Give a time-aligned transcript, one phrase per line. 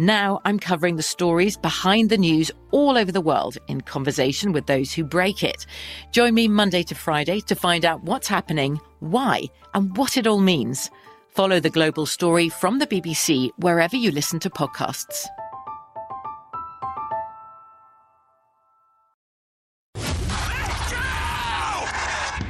[0.00, 4.64] Now I'm covering the stories behind the news all over the world in conversation with
[4.64, 5.66] those who break it.
[6.10, 9.42] Join me Monday to Friday to find out what's happening, why,
[9.74, 10.90] and what it all means.
[11.28, 15.26] Follow the global story from the BBC wherever you listen to podcasts.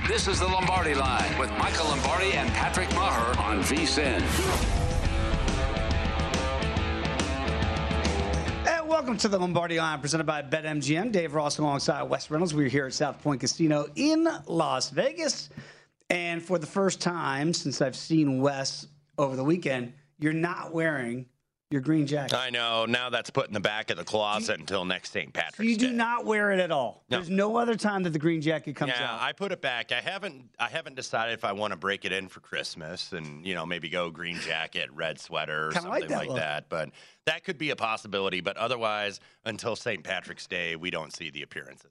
[0.06, 4.79] This is the Lombardi Line with Michael Lombardi and Patrick Meagher on VSIN.
[8.90, 11.12] Welcome to the Lombardi Line presented by BetMGM.
[11.12, 12.52] Dave Ross alongside Wes Reynolds.
[12.52, 15.48] We're here at South Point Casino in Las Vegas.
[16.10, 21.26] And for the first time since I've seen Wes over the weekend, you're not wearing
[21.70, 22.36] your green jacket.
[22.36, 22.84] I know.
[22.84, 25.32] Now that's put in the back of the closet you, until next St.
[25.32, 25.64] Patrick's Day.
[25.66, 27.04] You do not wear it at all.
[27.08, 27.18] No.
[27.18, 28.98] There's no other time that the green jacket comes out.
[28.98, 29.22] yeah, out.
[29.22, 29.92] I put it back.
[29.92, 30.50] I haven't.
[30.58, 33.64] I haven't decided if I want to break it in for Christmas and you know
[33.64, 36.68] maybe go green jacket, red sweater, or Kinda something like that like that.
[36.68, 36.90] But
[37.26, 38.40] that could be a possibility.
[38.40, 40.02] But otherwise, until St.
[40.02, 41.90] Patrick's Day, we don't see the appearance of.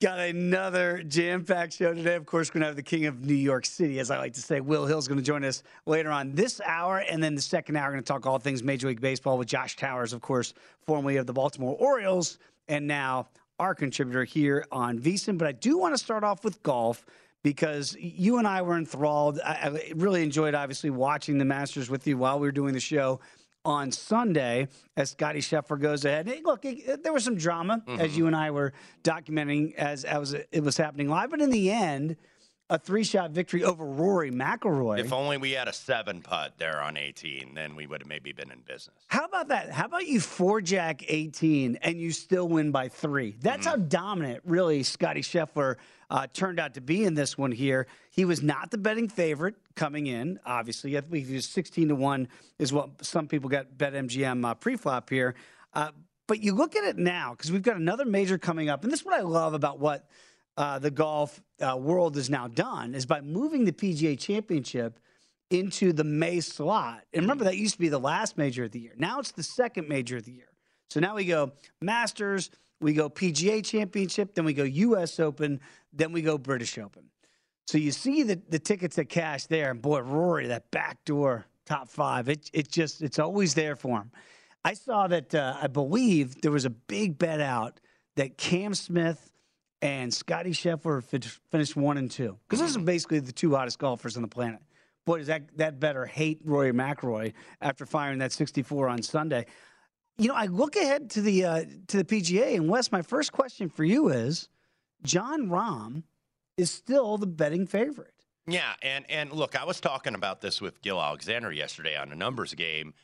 [0.00, 2.14] Got another jam-packed show today.
[2.14, 4.34] Of course, we're going to have the king of New York City, as I like
[4.34, 4.60] to say.
[4.60, 6.98] Will Hill's going to join us later on this hour.
[6.98, 9.48] And then the second hour, we're going to talk all things Major League Baseball with
[9.48, 10.54] Josh Towers, of course,
[10.86, 12.38] formerly of the Baltimore Orioles,
[12.68, 13.26] and now
[13.58, 15.36] our contributor here on VSIN.
[15.36, 17.04] But I do want to start off with golf
[17.42, 19.40] because you and I were enthralled.
[19.44, 23.18] I really enjoyed, obviously, watching the Masters with you while we were doing the show
[23.64, 26.26] on Sunday as Scottie Scheffler goes ahead.
[26.26, 28.18] Hey, look, it, there was some drama as mm-hmm.
[28.18, 32.16] you and I were documenting as, as it was happening live, but in the end,
[32.70, 34.98] a three-shot victory over Rory McIlroy.
[34.98, 38.32] If only we had a seven putt there on 18, then we would have maybe
[38.32, 38.96] been in business.
[39.06, 39.70] How about that?
[39.70, 43.36] How about you four jack 18 and you still win by three?
[43.40, 43.80] That's mm-hmm.
[43.80, 45.76] how dominant, really, Scottie Scheffler
[46.10, 47.86] uh, turned out to be in this one here.
[48.10, 50.96] He was not the betting favorite coming in, obviously.
[50.96, 54.54] I think he was 16 to 1 is what some people got bet MGM uh,
[54.54, 55.34] pre flop here.
[55.74, 55.90] Uh,
[56.26, 58.84] but you look at it now, because we've got another major coming up.
[58.84, 60.08] And this is what I love about what
[60.56, 64.98] uh, the golf uh, world has now done is by moving the PGA Championship
[65.50, 67.04] into the May slot.
[67.12, 68.92] And remember, that used to be the last major of the year.
[68.96, 70.48] Now it's the second major of the year.
[70.90, 72.50] So now we go Masters,
[72.80, 75.18] we go PGA Championship, then we go U.S.
[75.18, 75.60] Open,
[75.92, 77.04] then we go British Open.
[77.66, 81.88] So you see the, the tickets that cash there, and boy, Rory, that backdoor top
[81.88, 84.10] five, it, it just, it's always there for him.
[84.64, 87.80] I saw that, uh, I believe there was a big bet out
[88.16, 89.30] that Cam Smith
[89.82, 91.02] and Scottie Scheffler
[91.50, 92.38] finished one and two.
[92.48, 94.60] Because those are basically the two hottest golfers on the planet.
[95.04, 99.46] Boy, does that, that better hate Rory McIlroy after firing that 64 on Sunday.
[100.20, 103.30] You know, I look ahead to the uh, to the PGA, and Wes, my first
[103.32, 104.48] question for you is,
[105.04, 106.02] Jon Rahm
[106.56, 108.12] is still the betting favorite.
[108.48, 112.16] Yeah, and and look, I was talking about this with Gill Alexander yesterday on a
[112.16, 112.94] numbers game.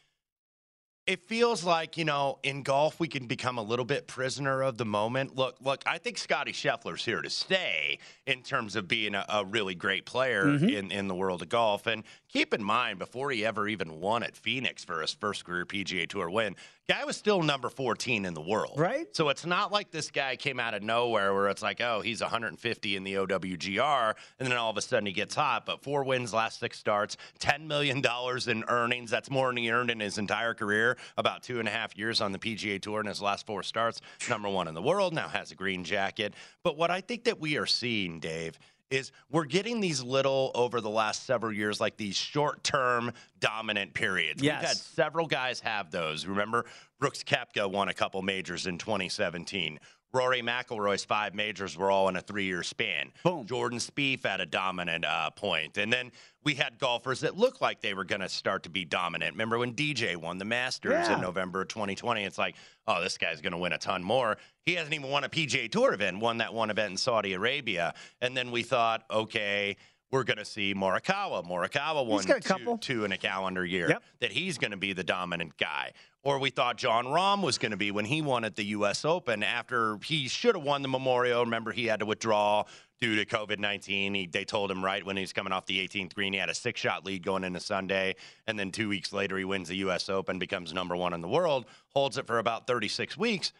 [1.07, 4.79] It feels like, you know, in golf we can become a little bit prisoner of
[4.79, 5.37] the moment.
[5.37, 9.45] Look, look, I think Scottie Scheffler's here to stay in terms of being a, a
[9.45, 11.87] really great player in, in the world of golf.
[11.87, 15.65] And keep in mind, before he ever even won at Phoenix for his first career
[15.65, 16.57] PGA Tour win,
[16.89, 18.75] guy was still number 14 in the world.
[18.77, 19.07] Right.
[19.15, 22.21] So it's not like this guy came out of nowhere where it's like, oh, he's
[22.21, 25.65] 150 in the OWGR, and then all of a sudden he gets hot.
[25.65, 28.03] But four wins, last six starts, $10 million
[28.49, 29.11] in earnings.
[29.11, 30.97] That's more than he earned in his entire career.
[31.17, 34.01] About two and a half years on the PGA Tour in his last four starts.
[34.29, 36.35] Number one in the world, now has a green jacket.
[36.65, 38.59] But what I think that we are seeing, Dave,
[38.91, 43.95] is we're getting these little over the last several years, like these short term dominant
[43.95, 44.43] periods.
[44.43, 44.61] Yes.
[44.61, 46.27] We've had several guys have those.
[46.27, 46.65] Remember,
[47.01, 49.79] Brooks Koepka won a couple majors in 2017.
[50.15, 53.11] Rory McIlroy's five majors were all in a three-year span.
[53.25, 53.45] Boom.
[53.47, 56.13] Jordan Spieth at a dominant uh, point, and then
[56.45, 59.33] we had golfers that looked like they were going to start to be dominant.
[59.33, 61.15] Remember when DJ won the Masters Yeah.
[61.17, 62.23] in November of 2020?
[62.25, 62.55] It's like,
[62.87, 64.37] oh, this guy's going to win a ton more.
[64.65, 66.21] He hasn't even won a PGA Tour event.
[66.21, 69.77] Won that one event in Saudi Arabia, and then we thought, okay.
[70.15, 71.45] We're going to see Morikawa.
[71.45, 72.79] Morikawa won two, couple.
[72.79, 73.89] two in a calendar year.
[73.89, 74.03] Yep.
[74.21, 75.91] That he's going to be the dominant guy.
[76.23, 79.05] Or we thought Jon Rahm was going to be when he won at the U.S.
[79.05, 81.45] Open after he should have won the Memorial.
[81.45, 82.63] Remember, he had to withdraw
[83.01, 84.31] due to COVID 19.
[84.31, 86.55] They told him right when he was coming off the 18th green, he had a
[86.55, 88.15] six shot lead going into Sunday.
[88.47, 90.09] And then two weeks later, he wins the U.S.
[90.09, 93.53] Open, becomes number one in the world, holds it for about 36 weeks.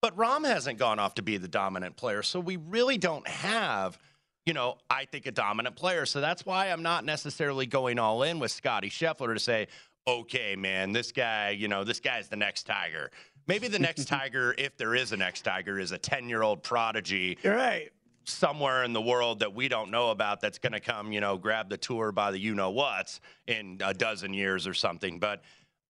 [0.00, 2.24] But Rahm hasn't gone off to be the dominant player.
[2.24, 4.00] So we really don't have,
[4.46, 6.06] you know, I think a dominant player.
[6.06, 9.68] So that's why I'm not necessarily going all in with Scottie Scheffler to say,
[10.06, 13.10] okay, man, this guy, you know, this guy's the next Tiger.
[13.46, 16.62] Maybe the next Tiger, if there is a next Tiger, is a 10 year old
[16.62, 17.90] prodigy You're right.
[18.24, 21.36] somewhere in the world that we don't know about that's going to come, you know,
[21.36, 25.20] grab the tour by the you know what's in a dozen years or something.
[25.20, 25.42] But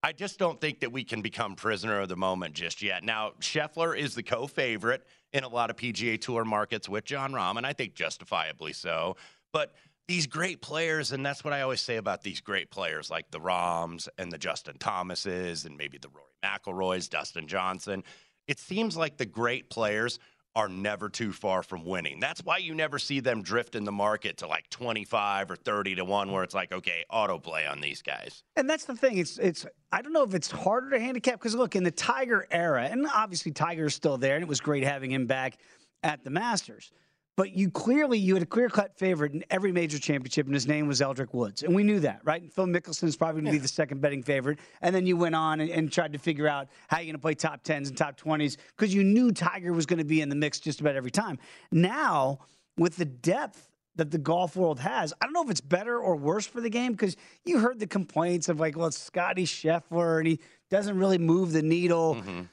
[0.04, 3.04] I just don't think that we can become prisoner of the moment just yet.
[3.04, 7.32] Now, Scheffler is the co favorite in a lot of PGA Tour markets with Jon
[7.32, 9.16] Rahm, and I think justifiably so.
[9.52, 9.74] But
[10.08, 13.40] these great players, and that's what I always say about these great players like the
[13.40, 18.02] Rahms and the Justin Thomases and maybe the Rory McIlroys, Dustin Johnson.
[18.48, 20.18] It seems like the great players
[20.54, 22.20] are never too far from winning.
[22.20, 25.96] That's why you never see them drift in the market to like 25 or 30
[25.96, 28.42] to 1 where it's like, okay, autoplay on these guys.
[28.56, 29.18] And that's the thing.
[29.18, 29.66] It's it's.
[29.90, 33.06] I don't know if it's harder to handicap because look in the Tiger era, and
[33.14, 35.58] obviously Tiger's still there, and it was great having him back
[36.02, 36.90] at the Masters.
[37.36, 40.66] But you clearly you had a clear cut favorite in every major championship, and his
[40.66, 42.42] name was Eldrick Woods, and we knew that, right?
[42.42, 45.16] And Phil Mickelson is probably going to be the second betting favorite, and then you
[45.16, 47.88] went on and, and tried to figure out how you're going to play top tens
[47.88, 50.80] and top twenties because you knew Tiger was going to be in the mix just
[50.80, 51.38] about every time.
[51.70, 52.40] Now
[52.76, 55.12] with the depth that the golf world has.
[55.20, 57.86] I don't know if it's better or worse for the game because you heard the
[57.86, 60.40] complaints of like, well, it's Scottie Scheffler and he
[60.70, 62.14] doesn't really move the needle.
[62.14, 62.46] But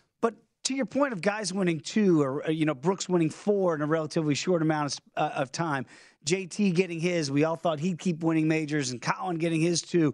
[0.70, 3.82] to your point of guys winning two or, uh, you know, Brooks winning four in
[3.82, 5.88] a relatively short amount of, uh, of time,
[6.26, 10.14] JT getting his, we all thought he'd keep winning majors and Collin getting his two.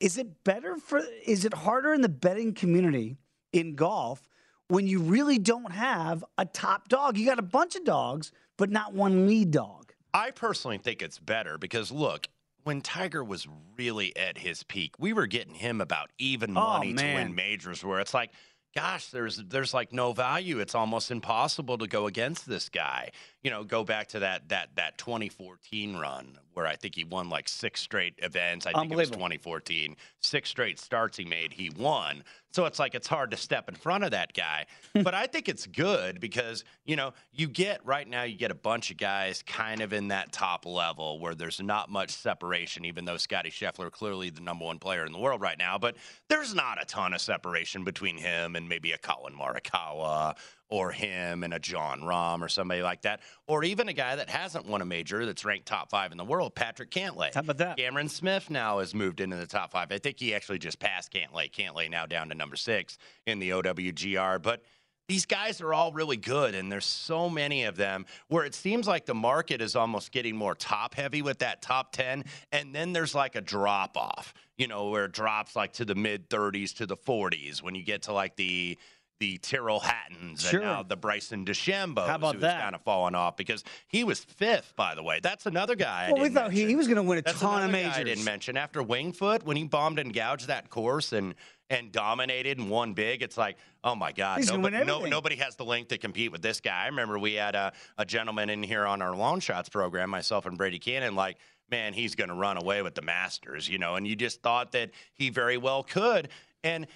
[0.00, 3.18] Is it better for, is it harder in the betting community
[3.52, 4.26] in golf
[4.68, 7.18] when you really don't have a top dog?
[7.18, 9.92] You got a bunch of dogs, but not one lead dog.
[10.14, 12.26] I personally think it's better because look,
[12.62, 13.46] when Tiger was
[13.76, 17.84] really at his peak, we were getting him about even Oh, money to win majors
[17.84, 18.30] where it's like
[18.74, 20.58] gosh, there's there's like no value.
[20.58, 23.10] It's almost impossible to go against this guy.
[23.44, 27.28] You know, go back to that that that 2014 run where I think he won
[27.28, 28.66] like six straight events.
[28.66, 29.96] I think it was 2014.
[30.20, 32.24] Six straight starts he made, he won.
[32.52, 34.66] So it's like it's hard to step in front of that guy.
[34.94, 35.02] Hmm.
[35.02, 38.56] but I think it's good because, you know, you get right now you get a
[38.56, 43.04] bunch of guys kind of in that top level where there's not much separation, even
[43.04, 45.78] though Scottie Scheffler clearly the number one player in the world right now.
[45.78, 45.96] But
[46.28, 50.36] there's not a ton of separation between him and maybe a Collin Morikawa
[50.74, 54.28] or him and a Jon Rahm or somebody like that, or even a guy that
[54.28, 57.32] hasn't won a major that's ranked top five in the world, Patrick Cantlay.
[57.32, 57.76] How about that?
[57.76, 59.92] Cameron Smith now has moved into the top five.
[59.92, 61.48] I think he actually just passed Cantlay.
[61.48, 64.42] Cantlay now down to number six in the OWGR.
[64.42, 64.64] But
[65.06, 68.88] these guys are all really good, and there's so many of them where it seems
[68.88, 72.24] like the market is almost getting more top heavy with that top 10.
[72.50, 75.94] And then there's like a drop off, you know, where it drops like to the
[75.94, 78.76] mid 30s to the 40s when you get to like the.
[79.20, 80.60] The Tyrrell Hattons Sure.
[80.60, 82.60] and now the Bryson DeChambeau, How about that?
[82.62, 85.20] kind of falling off because he was fifth, by the way.
[85.22, 86.10] That's another guy.
[86.12, 86.68] Well, we thought he, mention.
[86.68, 87.96] he was going to win a That's ton of majors.
[87.96, 91.34] I didn't mention after Winged Foot when he bombed and gouged that course and
[91.70, 93.22] and dominated and won big.
[93.22, 96.60] It's like, oh my God, nobody, no, nobody has the length to compete with this
[96.60, 96.82] guy.
[96.82, 100.44] I remember we had a, a gentleman in here on our long shots program, myself
[100.46, 101.38] and Brady Cannon, like.
[101.70, 104.72] Man, he's going to run away with the Masters, you know, and you just thought
[104.72, 106.28] that he very well could.
[106.62, 106.86] And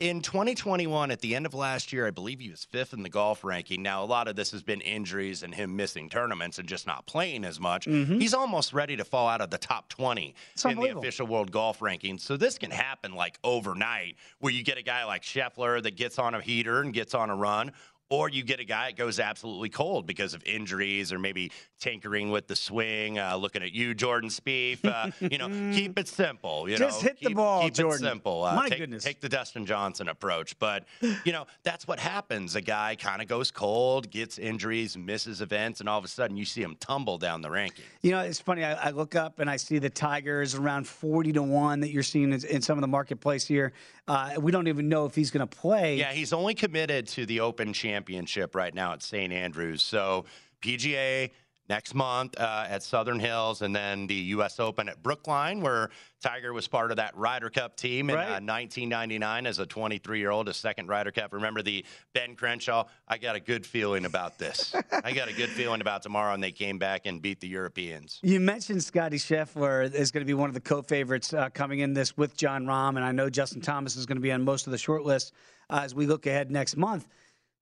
[0.00, 3.08] in 2021, at the end of last year, I believe he was fifth in the
[3.08, 3.82] golf ranking.
[3.82, 7.06] Now, a lot of this has been injuries and him missing tournaments and just not
[7.06, 7.86] playing as much.
[7.86, 8.20] Mm-hmm.
[8.20, 11.50] He's almost ready to fall out of the top 20 It's in the official world
[11.50, 12.18] golf ranking.
[12.18, 16.18] So this can happen like overnight, where you get a guy like Scheffler that gets
[16.18, 17.72] on a heater and gets on a run.
[18.10, 22.30] Or you get a guy that goes absolutely cold because of injuries or maybe tinkering
[22.30, 23.18] with the swing.
[23.18, 24.82] Uh, looking at you, Jordan Spieth.
[24.82, 26.70] Uh, you know, keep it simple.
[26.70, 28.06] You Just know, hit the keep, ball, keep Jordan.
[28.06, 28.44] It simple.
[28.44, 29.04] Uh, My take, goodness.
[29.04, 30.58] take the Dustin Johnson approach.
[30.58, 30.84] But,
[31.24, 32.56] you know, that's what happens.
[32.56, 36.38] A guy kind of goes cold, gets injuries, misses events, and all of a sudden
[36.38, 37.80] you see him tumble down the rankings.
[38.00, 38.64] You know, it's funny.
[38.64, 42.02] I, I look up and I see the Tigers around 40 to 1 that you're
[42.02, 43.74] seeing in, in some of the marketplace here.
[44.08, 45.96] Uh, we don't even know if he's going to play.
[45.96, 49.32] Yeah, he's only committed to the Open Championship right now at St.
[49.32, 49.82] Andrews.
[49.82, 50.24] So
[50.62, 51.30] PGA
[51.68, 54.58] next month uh, at Southern Hills, and then the U.S.
[54.58, 55.90] Open at Brookline, where
[56.22, 58.24] Tiger was part of that Ryder Cup team in Right.
[58.24, 61.32] uh, 1999 as a 23 year old, a second Ryder Cup.
[61.32, 61.84] Remember the
[62.14, 62.84] Ben Crenshaw?
[63.06, 64.74] I got a good feeling about this.
[65.04, 68.18] I got a good feeling about tomorrow, and they came back and beat the Europeans.
[68.22, 71.92] You mentioned Scottie Scheffler is going to be one of the co-favorites uh, coming in
[71.92, 74.66] this with Jon Rahm, and I know Justin Thomas is going to be on most
[74.66, 75.32] of the short list
[75.70, 77.06] uh, as we look ahead next month.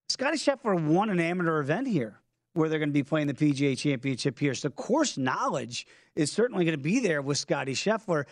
[0.09, 2.21] Scottie Scheffler won an amateur event here
[2.57, 4.55] where they're going to be playing the PGA Championship here.
[4.55, 8.25] So course knowledge is certainly going to be there with Scottie Scheffler.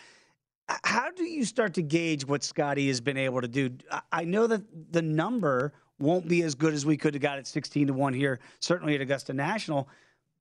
[0.66, 3.70] How do you start to gauge what Scottie has been able to do?
[4.10, 7.46] I- know that the number won't be as good as we could have got at
[7.46, 9.88] 16 to 1 here, certainly at Augusta National.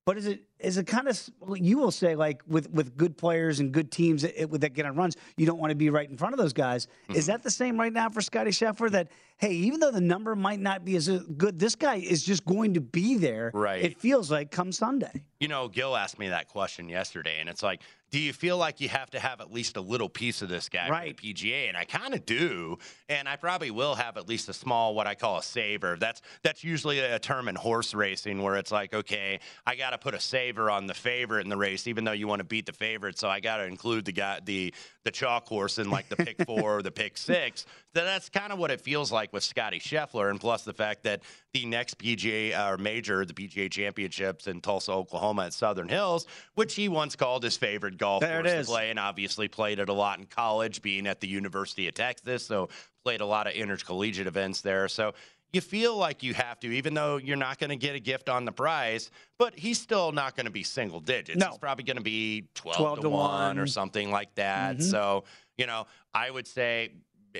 [0.05, 3.59] But is it is it kind of you will say like with with good players
[3.59, 6.17] and good teams that, that get on runs, you don't want to be right in
[6.17, 6.85] front of those guys.
[6.85, 7.15] Mm-hmm.
[7.15, 8.89] Is that the same right now for Scottie Scheffler?
[8.89, 12.45] That hey, even though the number might not be as good, this guy is just
[12.45, 13.51] going to be there.
[13.53, 13.83] Right.
[13.83, 15.25] It feels like come Sunday.
[15.39, 18.79] You know, Gill asked me that question yesterday, and it's like, do you feel like
[18.79, 21.17] you have to have at least a little piece of this guy Right.
[21.17, 21.67] for the PGA?
[21.67, 22.77] And I kind of do,
[23.09, 25.97] and I probably will have at least a small, what I call a saver.
[25.99, 29.97] That's that's usually a term in horse racing where it's like, okay, I got to
[29.97, 32.65] put a saver on the favorite in the race, even though you want to beat
[32.65, 36.07] the favorite, so I got to include the guy, the the chalk horse in like
[36.09, 37.65] the pick four or the pick six.
[37.95, 41.03] So that's kind of what it feels like with Scottie Scheffler, and plus the fact
[41.03, 41.21] that
[41.53, 46.25] the next PGA or uh, major, the PGA Championships in Tulsa, Oklahoma at Southern Hills,
[46.55, 49.89] which he once called his favorite golf There course to play, and obviously played it
[49.89, 52.69] a lot in college, being at the University of Texas, so
[53.03, 54.87] played a lot of intercollegiate events there.
[54.87, 55.13] So
[55.53, 58.27] you feel like you have to, even though you're not going to get a gift
[58.27, 61.39] on the prize, but he's still not going to be single digits.
[61.39, 61.49] No.
[61.49, 63.61] He's probably going to be 12, 12 to, to 1 or.
[63.61, 63.67] Mm-hmm.
[63.67, 64.81] something like that.
[64.81, 65.23] So,
[65.57, 66.91] you know, I would say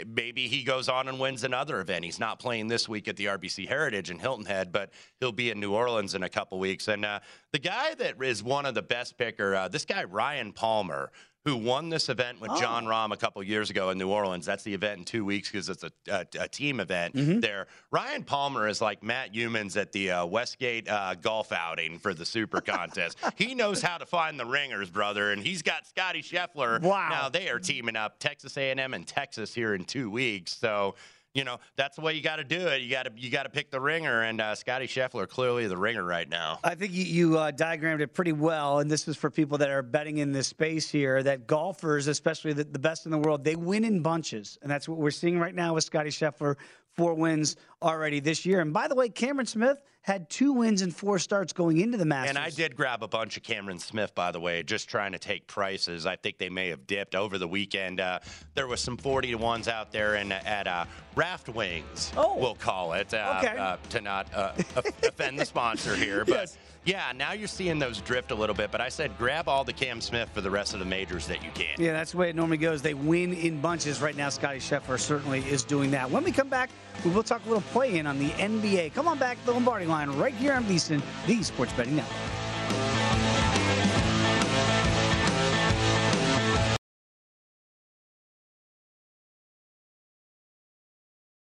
[0.08, 2.06] maybe he goes on and wins another event.
[2.06, 5.50] He's not playing this week at the RBC Heritage in Hilton Head, but he'll be
[5.50, 6.88] in New Orleans in a couple weeks.
[6.88, 7.20] And uh,
[7.52, 11.12] the guy that is one of the best picker, uh, this guy Ryan Palmer,
[11.46, 14.46] who won this event with Jon Rahm a couple years ago in New Orleans.
[14.46, 17.68] That's the event in two weeks because it's a, a, a team event there.
[17.92, 22.26] Ryan Palmer is like Matt Youmans at the uh, Westgate uh, golf outing for the
[22.26, 23.18] Super Contest.
[23.36, 26.82] he knows how to find the ringers, brother, and he's got Scottie Scheffler.
[26.82, 27.10] Wow.
[27.10, 30.56] Now they are teaming up Texas A&M and Texas here in two weeks.
[30.56, 30.96] So
[31.34, 32.82] you know that's the way you got to do it.
[32.82, 35.78] You got to you got to pick the ringer, and uh, Scottie Scheffler clearly the
[35.78, 36.60] ringer right now.
[36.64, 39.70] I think you, you uh, diagrammed it pretty well, and this is for people that
[39.70, 41.24] are betting in this space here.
[41.24, 44.88] That golfers, especially the, the best in the world, they win in bunches, and that's
[44.88, 46.56] what we're seeing right now with Scottie Scheffler.
[46.96, 50.92] Four wins already this year, and by the way, Cameron Smith had two wins in
[50.92, 52.36] four starts going into the Masters.
[52.36, 55.18] And I did grab a bunch of Cameron Smith, by the way, just trying to
[55.18, 56.06] take prices.
[56.06, 58.02] I think they may have dipped over the weekend.
[58.02, 58.20] Uh,
[58.54, 62.38] there was some 40 to ones out there and at uh, Raft Wings, Oh.
[62.38, 63.58] we'll call it, uh, Okay.
[63.58, 64.52] uh, to not uh,
[65.04, 66.26] offend the sponsor here.
[66.26, 66.58] But Yes.
[66.86, 68.72] yeah, now you're seeing those drift a little bit.
[68.72, 71.44] But I said grab all the Cam Smith for the rest of the majors that
[71.44, 71.76] you can.
[71.78, 72.82] Yeah, that's the way it normally goes.
[72.82, 74.02] They win in bunches.
[74.02, 76.10] Right now, Scottie Scheffler certainly is doing that.
[76.10, 76.72] When we come back,
[77.06, 78.94] we will talk a little play in on the NBA.
[78.96, 82.18] Come on back to the Lombardi line right here on VSIN, the Sports Betting Network.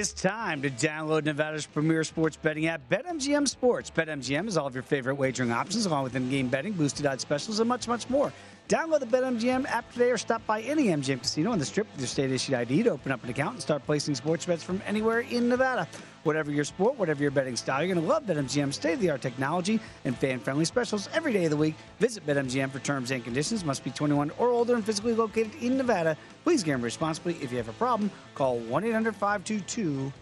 [0.00, 3.90] Is time to download Nevada's premier sports betting app, BetMGM Sports.
[3.90, 7.60] BetMGM is all of your favorite wagering options, along with in-game betting, boosted odds specials,
[7.60, 8.32] and much, much more.
[8.70, 12.02] Download the BetMGM app today or stop by any MGM casino on the strip with
[12.02, 14.80] your state issued ID to open up an account and start placing sports bets from
[14.86, 15.88] anywhere in Nevada.
[16.22, 19.10] Whatever your sport, whatever your betting style, you're going to love BetMGM's state of the
[19.10, 21.74] art technology and fan friendly specials every day of the week.
[21.98, 23.64] Visit BetMGM for terms and conditions.
[23.64, 26.16] Must be 21 or older and physically located in Nevada.
[26.44, 27.34] Please gamble responsibly.
[27.42, 30.12] If you have a problem, call 1 800 522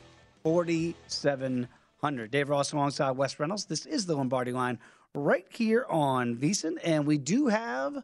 [0.43, 2.31] 4700.
[2.31, 3.67] Dave Ross alongside Wes Reynolds.
[3.67, 4.79] This is the Lombardi line
[5.15, 8.03] right here on VSiN, and we do have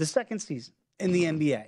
[0.00, 1.38] the second season in the mm-hmm.
[1.38, 1.64] NBA.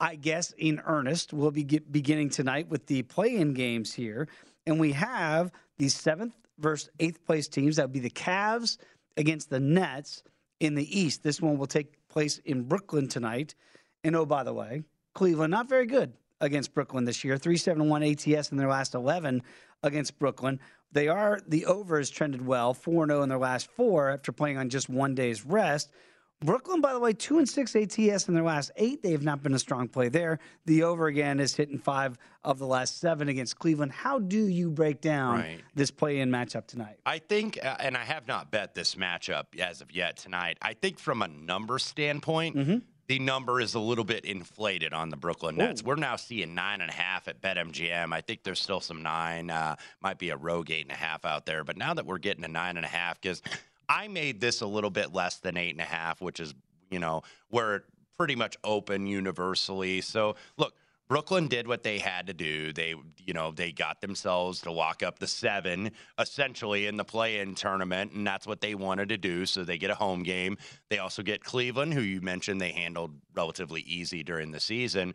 [0.00, 4.28] I guess in earnest, we'll be beginning tonight with the play-in games here,
[4.66, 7.76] and we have the seventh versus eighth place teams.
[7.76, 8.78] That would be the Cavs
[9.16, 10.22] against the Nets
[10.60, 11.22] in the East.
[11.22, 13.54] This one will take place in Brooklyn tonight.
[14.02, 14.82] And oh, by the way,
[15.14, 17.36] Cleveland not very good against Brooklyn this year.
[17.36, 19.42] 371 ATS in their last 11
[19.82, 20.58] against Brooklyn.
[20.90, 24.58] They are the over has trended well, 4 0 in their last four after playing
[24.58, 25.92] on just one day's rest.
[26.42, 29.02] Brooklyn, by the way, two and six ATS in their last eight.
[29.02, 30.38] They have not been a strong play there.
[30.66, 33.92] The over again is hitting five of the last seven against Cleveland.
[33.92, 35.60] How do you break down Right.
[35.74, 36.98] this play-in matchup tonight?
[37.06, 40.58] I think, uh, and I have not bet this matchup as of yet tonight.
[40.62, 42.78] I think from a number standpoint, Mm-hmm.
[43.08, 45.82] the number is a little bit inflated on the Brooklyn Nets.
[45.82, 48.12] We're now seeing nine and a half at BetMGM.
[48.12, 51.24] I think there's still some nine, uh, might be a rogue eight and a half
[51.24, 51.62] out there.
[51.64, 53.42] But now that we're getting a nine and a half, because
[53.92, 56.54] I made this a little bit less than eight and a half, which is,
[56.90, 57.82] you know, where it
[58.16, 60.00] pretty much open universally.
[60.00, 60.74] So look.
[61.08, 62.72] Brooklyn did what they had to do.
[62.72, 67.54] They, you know, they got themselves to lock up the seven essentially in the play-in
[67.54, 69.44] tournament, and that's what they wanted to do.
[69.44, 70.56] So they get a home game.
[70.88, 75.12] They also get Cleveland, who you mentioned they handled relatively easy during the season.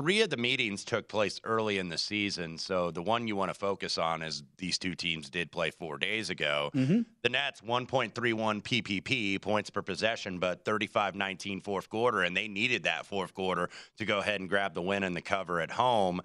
[0.00, 3.50] Three of the meetings took place early in the season, so the one you want
[3.50, 6.70] to focus on is these two teams did play four days ago.
[6.74, 7.02] Mm-hmm.
[7.20, 13.04] The Nets 1.31 PPP points per possession, but 35-19 fourth quarter, and they needed that
[13.04, 16.22] fourth quarter to go ahead and grab the win and the cover at home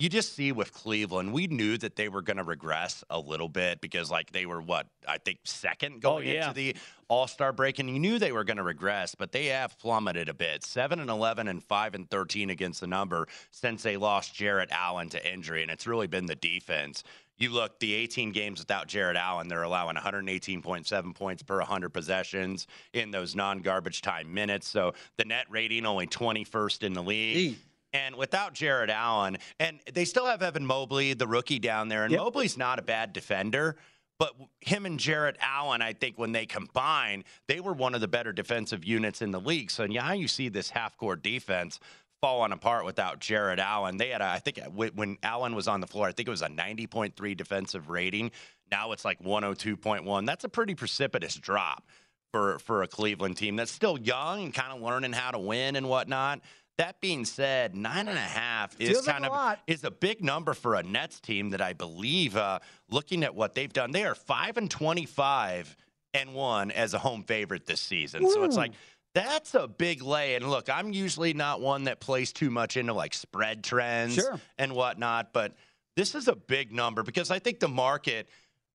[0.00, 3.50] you just see with Cleveland, we knew that they were going to regress a little
[3.50, 6.48] bit because, like, they were what I think second oh, going yeah.
[6.48, 6.74] into the
[7.08, 10.30] All Star break, and you knew they were going to regress, but they have plummeted
[10.30, 10.64] a bit.
[10.64, 15.10] Seven and eleven and five and thirteen against the number since they lost Jarrett Allen
[15.10, 17.04] to injury, and it's really been the defense.
[17.36, 22.66] You look the 18 games without Jarrett Allen, they're allowing 118.7 points per 100 possessions
[22.92, 24.68] in those non-garbage time minutes.
[24.68, 27.56] So the net rating only 21st in the league.
[27.92, 32.12] And without Jarrett Allen, and they still have Evan Mobley, the rookie down there, and
[32.12, 32.20] Yep.
[32.20, 33.76] Mobley's not a bad defender.
[34.18, 38.06] But him and Jarrett Allen, I think when they combine, they were one of the
[38.06, 39.70] better defensive units in the league.
[39.70, 41.80] So now you see this half court defense
[42.20, 43.96] falling apart without Jarrett Allen.
[43.96, 46.30] They had, a, I think, uh, when Allen was on the floor, I think it
[46.30, 48.30] was a 90.3 defensive rating.
[48.70, 50.26] Now it's like 102.1.
[50.26, 51.86] That's a pretty precipitous drop
[52.30, 55.76] for for a Cleveland team that's still young and kind of learning how to win
[55.76, 56.40] and whatnot.
[56.80, 59.58] That being said, nine and a half is Feels like kind a of lot.
[59.66, 62.58] is a big number for a Nets team that I believe, uh,
[62.90, 65.76] looking at what they've done, they are five and twenty-five
[66.14, 68.28] and one as a home favorite this season.
[68.30, 68.72] So it's like
[69.14, 70.36] that's a big lay.
[70.36, 74.40] And look, I'm usually not one that plays too much into like spread trends Sure.
[74.58, 75.54] and whatnot, but
[75.96, 78.28] this is a big number because I think the market.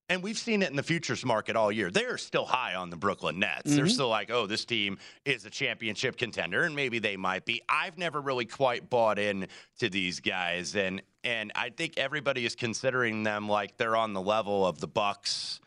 [0.07, 1.89] And we've seen it in the futures market all year.
[1.89, 3.63] They're still high on the Brooklyn Nets.
[3.75, 3.93] They're mm-hmm.
[3.93, 7.63] still like, oh, this team is a championship contender, and maybe they might be.
[7.67, 9.47] I've never really quite bought in
[9.79, 14.21] to these guys, and and I think everybody is considering them like they're on the
[14.21, 15.59] level of the Bucks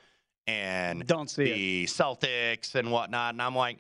[0.49, 3.35] and Don't see the Celtics and whatnot.
[3.35, 3.79] And I'm like,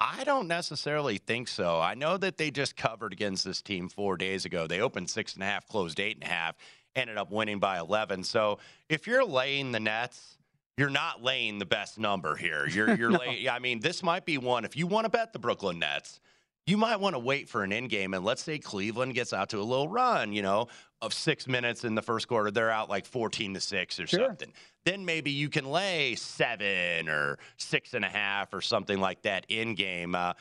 [0.00, 1.80] I don't necessarily think so.
[1.80, 4.66] I know that they just covered against this team four days ago.
[4.66, 6.56] They opened six and a half, closed eight and a half,
[7.00, 8.22] ended up winning by 11.
[8.24, 8.58] So
[8.88, 10.36] if you're laying the Nets,
[10.76, 12.66] you're not laying the best number here.
[12.68, 14.64] You're, you're laying, I mean, this might be one.
[14.64, 16.20] If you want to bet the Brooklyn Nets,
[16.66, 18.14] you might want to wait for an in game.
[18.14, 20.68] And let's say Cleveland gets out to a little run, you know,
[21.02, 22.50] of six minutes in the first quarter.
[22.50, 24.26] They're out like 14 to six or Sure.
[24.26, 24.52] something.
[24.84, 29.46] Then maybe you can lay seven or six and a half or something like that
[29.48, 30.14] in game.
[30.14, 30.34] Uh,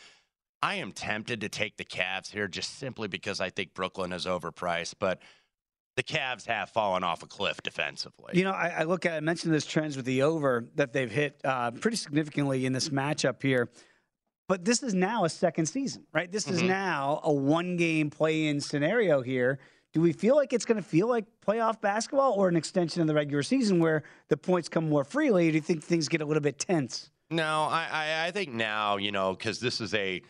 [0.62, 4.26] I am tempted to take the Cavs here just simply because I think Brooklyn is
[4.26, 5.22] overpriced, but
[6.00, 8.32] the Cavs have fallen off a cliff defensively.
[8.34, 11.12] You know, I, I look at I mentioned this trends with the over that they've
[11.12, 13.70] hit uh, pretty significantly in this matchup here.
[14.48, 16.32] But this is now a second season, right?
[16.32, 19.60] This is now a one game play in scenario here.
[19.92, 23.08] Do we feel like it's going to feel like playoff basketball or an extension of
[23.08, 25.50] the regular season where the points come more freely?
[25.50, 27.12] Or do you think things get a little bit tense?
[27.30, 30.22] No, I, I, I think now, you know, because this is a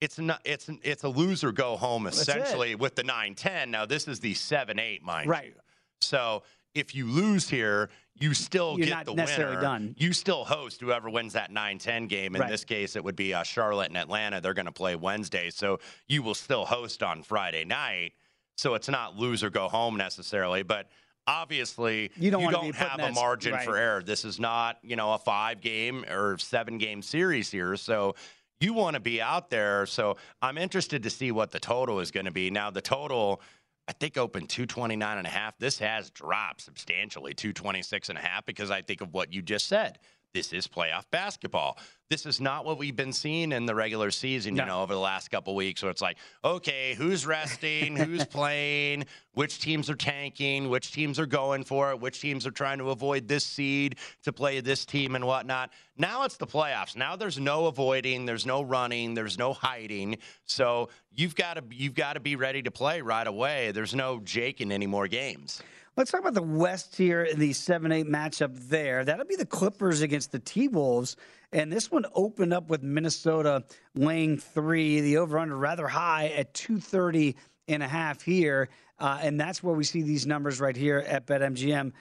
[0.00, 3.68] it's not it's it's a loser go home essentially with the 9-10.
[3.68, 5.46] Now this is the 7-8, mind Right.
[5.46, 5.52] you.
[6.00, 6.42] So
[6.74, 9.60] if you lose here, you still You're get not the necessarily winner.
[9.68, 9.94] done.
[9.98, 12.34] You still host whoever wins that 9-10 game.
[12.34, 12.50] In Right.
[12.50, 14.40] this case, it would be uh, Charlotte and Atlanta.
[14.40, 18.12] They're going to play Wednesday, so you will still host on Friday night.
[18.56, 20.88] So it's not lose or go home necessarily, but
[21.26, 23.64] obviously You don't wanna don't have a margin right.
[23.64, 24.02] for error.
[24.02, 28.14] This is not you know a five game or seven game series here, so.
[28.60, 32.10] You want to be out there, so I'm interested to see what the total is
[32.10, 32.50] going to be.
[32.50, 33.40] Now, the total,
[33.88, 35.56] I think opened 229 and a half.
[35.58, 39.66] This has dropped substantially 226 and a half because I think of what you just
[39.66, 39.98] said.
[40.32, 41.76] This is playoff basketball.
[42.08, 44.66] This is not what we've been seeing in the regular season, you No.
[44.66, 49.60] know, over the last couple weeks where it's like, okay, who's resting, who's playing, which
[49.60, 53.26] teams are tanking, which teams are going for it, which teams are trying to avoid
[53.26, 55.72] this seed to play this team and whatnot.
[55.96, 56.96] Now it's the playoffs.
[56.96, 60.18] Now there's no avoiding, there's no running, there's no hiding.
[60.44, 63.72] So you've got to you've got to be ready to play right away.
[63.72, 65.60] There's no Jake in any more games.
[65.96, 69.04] Let's talk about the West here in the 7 8 matchup there.
[69.04, 71.16] That'll be the Clippers against the T Wolves.
[71.52, 73.64] And this one opened up with Minnesota
[73.96, 77.34] laying three, the over under rather high at 230
[77.66, 78.68] and a half here.
[79.00, 81.92] Uh, and that's where we see these numbers right here at BetMGM.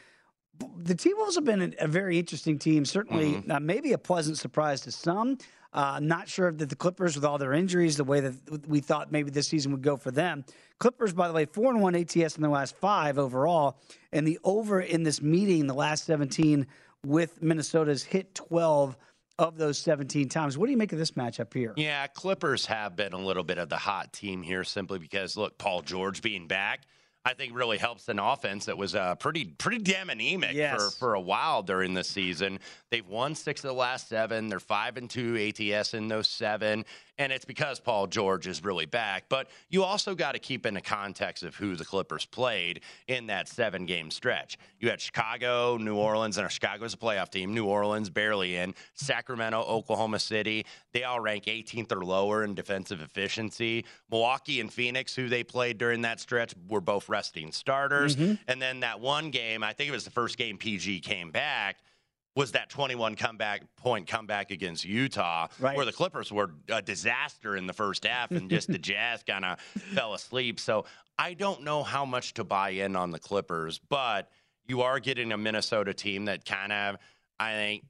[0.78, 4.82] The T Wolves have been a, very interesting team, certainly, uh, maybe a pleasant surprise
[4.82, 5.38] to some.
[5.72, 9.12] Uh, not sure that the Clippers, with all their injuries, the way that we thought
[9.12, 10.44] maybe this season would go for them.
[10.80, 13.78] Clippers, by the way, four and one ATS in the last five overall,
[14.14, 16.66] and the over in this meeting, the last 17
[17.06, 18.98] with Minnesota's hit 12
[19.38, 20.58] of those 17 times.
[20.58, 21.74] What do you make of this matchup here?
[21.78, 25.58] Yeah, Clippers have been a little bit of the hot team here simply because look,
[25.58, 26.82] Paul George being back,
[27.26, 30.82] I think really helps an offense that was uh, pretty pretty damn anemic Yes.
[30.82, 32.60] for, for a while during the season.
[32.92, 34.48] They've won six of the last seven.
[34.48, 36.86] They're five and two ATS in those seven,
[37.20, 39.26] and it's because Paul George is really back.
[39.30, 43.28] But you also got to keep in the context of who the Clippers played in
[43.28, 44.58] that seven game stretch.
[44.80, 47.54] You had Chicago, New Orleans, and Chicago's a playoff team.
[47.54, 48.74] New Orleans barely in.
[48.94, 53.86] Sacramento, Oklahoma City, they all rank 18th or lower in defensive efficiency.
[54.10, 58.16] Milwaukee and Phoenix, who they played during that stretch, were both resting starters.
[58.16, 58.36] Mm-hmm.
[58.48, 61.78] And then that one game, I think it was the first game PG came back.
[62.36, 65.76] Was that 21 comeback point comeback against Utah, Right.
[65.76, 69.44] where the Clippers were a disaster in the first half, and just the Jazz kind
[69.44, 70.60] of fell asleep.
[70.60, 70.86] So
[71.18, 74.30] I don't know how much to buy in on the Clippers, but
[74.68, 76.98] you are getting a Minnesota team that kind of,
[77.40, 77.84] I think,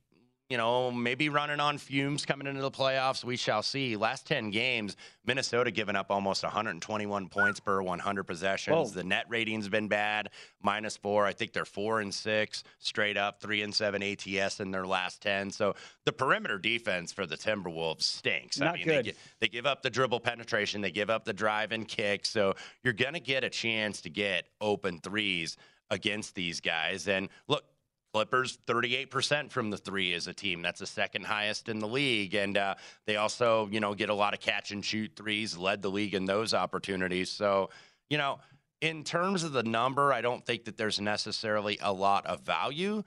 [0.50, 3.24] you know, maybe running on fumes coming into the playoffs.
[3.24, 3.96] We shall see.
[3.96, 8.76] Last 10 games, Minnesota giving up almost 121 points per 100 possessions.
[8.76, 8.86] Whoa.
[8.86, 10.32] The net rating's been bad,
[10.64, 11.28] minus four.
[11.28, 15.22] I think they're four and six straight up, three and seven ATS in their last
[15.22, 15.52] 10.
[15.52, 18.60] So the perimeter defense for the Timberwolves stinks.
[18.60, 19.06] I Not mean, good.
[19.06, 22.26] They, they give up the dribble penetration, they give up the drive and kick.
[22.26, 25.58] So you're going to get a chance to get open threes
[25.92, 27.08] against these guys.
[27.08, 27.66] And look,
[28.14, 30.62] Clippers 38% from the three as a team.
[30.62, 32.34] That's the second highest in the league.
[32.34, 35.82] And uh, they also, you know, get a lot of catch and shoot threes, led
[35.82, 37.30] the league in those opportunities.
[37.30, 37.70] So,
[38.10, 38.40] you know,
[38.82, 43.04] in terms of the number, I don't think that there's necessarily a lot of value.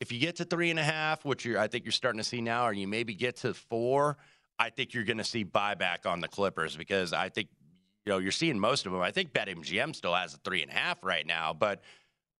[0.00, 2.40] If you get to three and a half, which I think you're starting to see
[2.40, 4.16] now, or you maybe get to four,
[4.58, 7.48] I think you're going to see buyback on the Clippers because I think,
[8.06, 9.00] you know, you're seeing most of them.
[9.02, 11.82] I think BetMGM still has a three and a half right now, but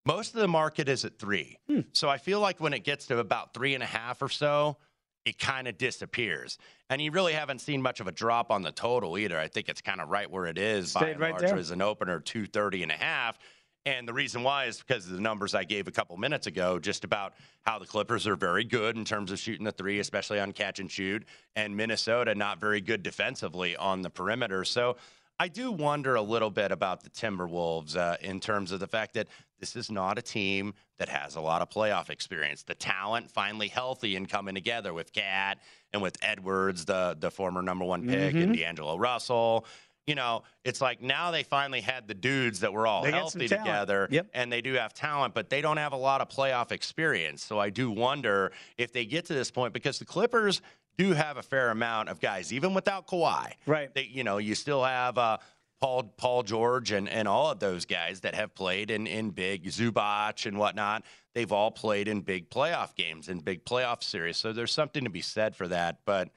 [0.07, 1.59] most of the market is at three.
[1.93, 4.77] So I feel like when it gets to about three and a half or so,
[5.25, 6.59] it kind of disappears.
[6.89, 9.39] And you really haven't seen much of a drop on the total either.
[9.39, 11.57] I think it's kind of right where it is by and right large there.
[11.57, 13.39] as an opener, 230 and a half.
[13.87, 16.79] And the reason why is because of the numbers I gave a couple minutes ago,
[16.79, 20.39] just about how the Clippers are very good in terms of shooting the three, especially
[20.39, 21.25] on catch and shoot,
[21.57, 24.65] and Minnesota not very good defensively on the perimeter.
[24.65, 24.97] So
[25.39, 29.15] I do wonder a little bit about the Timberwolves uh, in terms of the fact
[29.15, 29.29] that
[29.61, 32.63] this is not a team that has a lot of playoff experience.
[32.65, 35.59] The talent finally healthy and coming together with KAT
[35.93, 39.67] and with Edwards, the the former number one pick, and D'Angelo Russell.
[40.07, 43.47] You know, it's like now they finally had the dudes that were all They healthy
[43.47, 44.29] together, Yep.
[44.35, 47.45] and they do have talent, but they don't have a lot of playoff experience.
[47.45, 50.63] So I do wonder if they get to this point because the Clippers
[50.99, 53.53] do have a fair amount of guys, even without Kawhi.
[53.67, 53.95] Right.
[53.95, 55.37] They, you know, you still have uh,
[55.81, 59.65] Paul Paul George and, and all of those guys that have played in, in big
[59.65, 61.05] Zubac and whatnot.
[61.35, 64.37] They've all played in big playoff games and big playoff series.
[64.37, 66.01] So there's something to be said for that.
[66.05, 66.31] But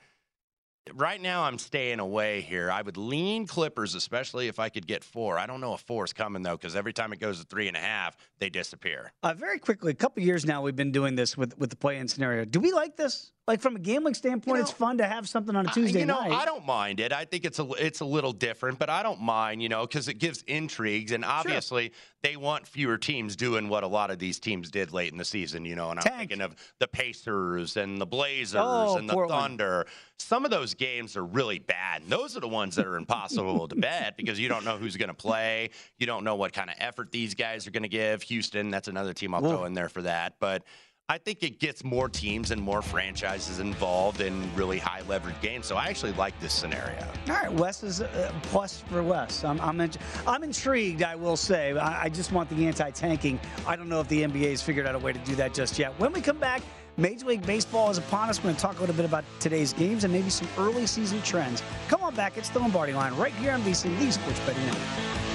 [0.93, 2.71] right now I'm staying away here.
[2.71, 5.38] I would lean Clippers, especially if I could get four.
[5.38, 7.67] I don't know if four is coming though, because every time it goes to three
[7.67, 9.12] and a half, they disappear.
[9.23, 11.97] Uh, very quickly, a couple years now, we've been doing this with, with the play
[11.97, 12.45] in scenario.
[12.45, 13.32] Do we like this?
[13.45, 16.06] Like from a gambling standpoint, You it's fun to have something on a Tuesday you
[16.06, 16.32] know, night.
[16.32, 17.12] I don't mind it.
[17.12, 20.08] I think it's a it's a little different, but I don't mind, you know, because
[20.08, 24.39] it gives intrigues, and obviously they want fewer teams doing what a lot of these
[24.39, 25.89] teams did late in the season, you know.
[25.89, 26.17] And I'm Tank.
[26.19, 29.41] thinking of the Pacers and the Blazers Oh, and the Portland.
[29.41, 29.88] Thunder.
[30.19, 32.03] Some of those games are really bad.
[32.03, 34.95] And those are the ones that are impossible to bet because you don't know who's
[34.95, 35.71] going to play.
[35.97, 38.21] You don't know what kind of effort these guys are going to give.
[38.23, 39.49] Houston, that's another team I'll Whoa.
[39.49, 40.63] throw in there for that, but.
[41.10, 45.66] I think it gets more teams and more franchises involved in really high leverage games.
[45.66, 47.06] So I actually like this scenario.
[47.28, 49.44] All right, Wes is a plus for Wes.
[49.44, 49.92] I'm I'm, in,
[50.26, 51.04] I'm intrigued.
[51.04, 51.78] I will say.
[51.78, 53.38] I, I just want the anti-tanking.
[53.68, 55.78] I don't know if the NBA has figured out a way to do that just
[55.78, 55.92] yet.
[56.00, 56.62] When we come back,
[56.96, 58.39] Major League Baseball is upon us.
[58.39, 61.22] We're going to talk a little bit about today's games and maybe some early season
[61.24, 61.62] trends.
[61.89, 62.38] Come on back.
[62.38, 65.33] It's the Lombardi Line right here on VC, the Sports Betting Network.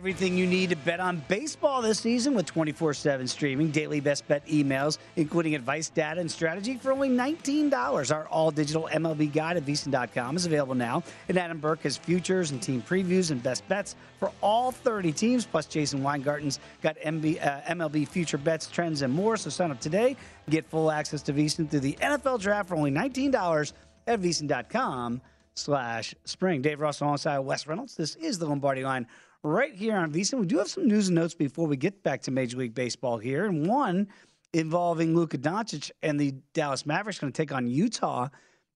[0.00, 4.26] Everything you need to bet on baseball this season with 24 7 streaming, daily best
[4.26, 8.10] bet emails, including advice, data, and strategy for only $19.
[8.10, 11.02] Our all digital MLB guide at VSiN.com is available now.
[11.28, 15.44] And Adam Burke has futures and team previews and best bets for all 30 teams.
[15.44, 19.36] Plus, Jason Weingarten's got MB, uh, MLB future bets, trends, and more.
[19.36, 20.16] So sign up today.
[20.48, 23.74] Get full access to VSiN through the NFL draft for only $19
[24.06, 25.20] at VSiN.com
[25.52, 26.62] slash spring.
[26.62, 27.96] Dave Ross alongside Wes Reynolds.
[27.96, 29.06] This is the Lombardi line
[29.42, 30.40] right here on VSiN.
[30.40, 33.18] We do have some news and notes before we get back to Major League Baseball
[33.18, 34.08] here, and one
[34.52, 38.28] involving Luka Doncic and the Dallas Mavericks going to take on Utah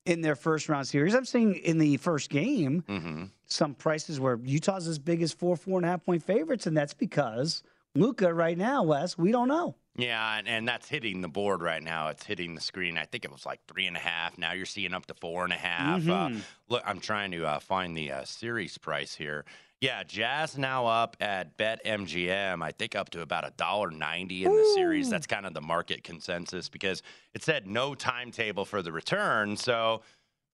[0.06, 1.14] in their first round series.
[1.14, 3.24] I'm seeing in the first game Mm-hmm.
[3.46, 6.76] some prices where Utah's as big as four, four and a half point favorites, and
[6.76, 7.62] that's because
[7.94, 9.74] Luka right now, Wes, we don't know.
[9.96, 12.08] Yeah, and, and that's hitting the board right now.
[12.08, 12.98] It's hitting the screen.
[12.98, 14.36] I think it was like three and a half.
[14.36, 16.08] Now you're seeing up to four and a half.
[16.08, 16.30] Uh,
[16.68, 19.44] look, I'm trying to uh, find the uh, series price here.
[19.84, 22.62] Yeah, Jazz now up at Bet MGM.
[22.62, 25.10] I think up to about a dollar ninety in the series.
[25.10, 27.02] That's kind of the market consensus because
[27.34, 29.58] it said no timetable for the return.
[29.58, 30.00] So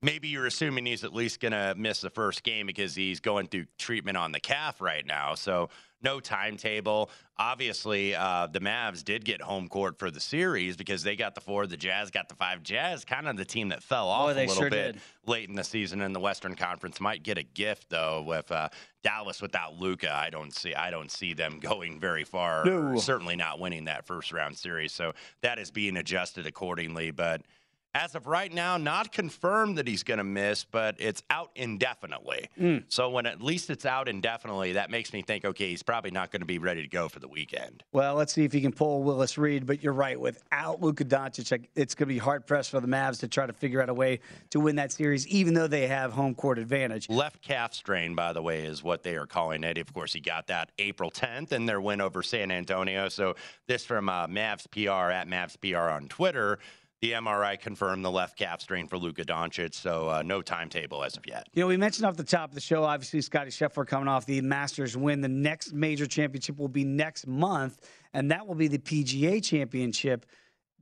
[0.03, 3.47] maybe you're assuming he's at least going to miss the first game because he's going
[3.47, 5.37] through treatment on the calf right now.
[5.37, 5.69] So
[6.03, 7.11] no timetable.
[7.39, 11.41] Obviously, uh, the Mavs did get home court for the series because they got the
[11.41, 12.63] four, the Jazz got the five.
[12.63, 15.03] Jazz, kind of the team that fell off a little sure bit did.
[15.27, 17.01] late in the season in the Western Conference.
[17.01, 18.69] Might get a gift though with uh,
[19.03, 20.13] Dallas without Luka.
[20.13, 20.75] I don't see.
[20.75, 22.65] I don't see them going very far.
[22.65, 22.99] No.
[22.99, 24.93] certainly not winning that first round series.
[24.93, 27.43] So that is being adjusted accordingly, but.
[27.93, 32.47] As of right now, not confirmed that he's going to miss, but it's out indefinitely.
[32.57, 32.85] Mm.
[32.89, 36.31] So when at least it's out indefinitely, that makes me think, okay, he's probably not
[36.31, 37.83] going to be ready to go for the weekend.
[37.93, 39.67] Well, let's see if he can pull Willis Reed.
[39.67, 40.21] But you're right.
[40.21, 43.53] Without Luka Doncic, it's going to be hard pressed for the Mavs to try to
[43.53, 47.09] figure out a way to win that series, even though they have home court advantage.
[47.11, 49.79] Left calf strain, by the way, is what they are calling it.
[49.79, 53.09] Of course, he got that April 10th in their win over San Antonio.
[53.09, 53.35] So
[53.67, 56.61] this from uh, Mavs PR at Mavs PR on Twitter.
[57.01, 61.17] The MRI confirmed the left calf strain for Luka Doncic, so uh, no timetable as
[61.17, 61.49] of yet.
[61.55, 64.27] You know, we mentioned off the top of the show, obviously, Scottie Scheffler coming off
[64.27, 65.23] the Masters win.
[65.23, 67.81] The next major championship will be next month,
[68.13, 70.27] and that will be the PGA championship.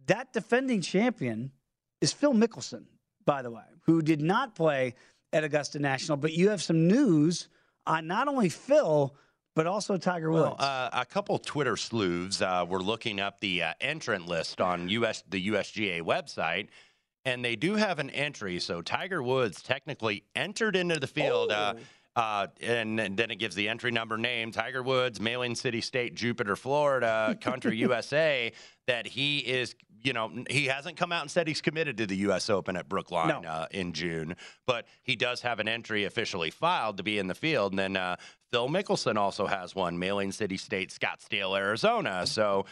[0.06, 1.52] That defending champion
[2.00, 2.86] is Phil Mickelson,
[3.24, 4.94] by the way, who did not play
[5.32, 6.16] at Augusta National.
[6.16, 7.48] But you have some news
[7.86, 9.14] on not only Phil,
[9.58, 10.54] but also Tiger Woods.
[10.56, 14.88] Well, uh, a couple Twitter sleuths uh, were looking up the uh, entrant list on
[14.88, 16.68] US the USGA website,
[17.24, 18.60] and they do have an entry.
[18.60, 21.50] So Tiger Woods technically entered into the field.
[21.50, 21.74] Uh,
[22.14, 26.14] uh, and, and then it gives the entry number name Tiger Woods, Mailing City State,
[26.14, 28.52] Jupiter, Florida, Country USA.
[28.86, 32.16] That he is, you know, he hasn't come out and said he's committed to the
[32.18, 32.48] U.S.
[32.50, 33.40] Open at Brookline No.
[33.48, 37.34] uh, in June, but he does have an entry officially filed to be in the
[37.34, 37.72] field.
[37.72, 38.16] And then uh,
[38.50, 42.26] Phil Mickelson also has one, Mailing City State, Scottsdale, Arizona.
[42.26, 42.66] So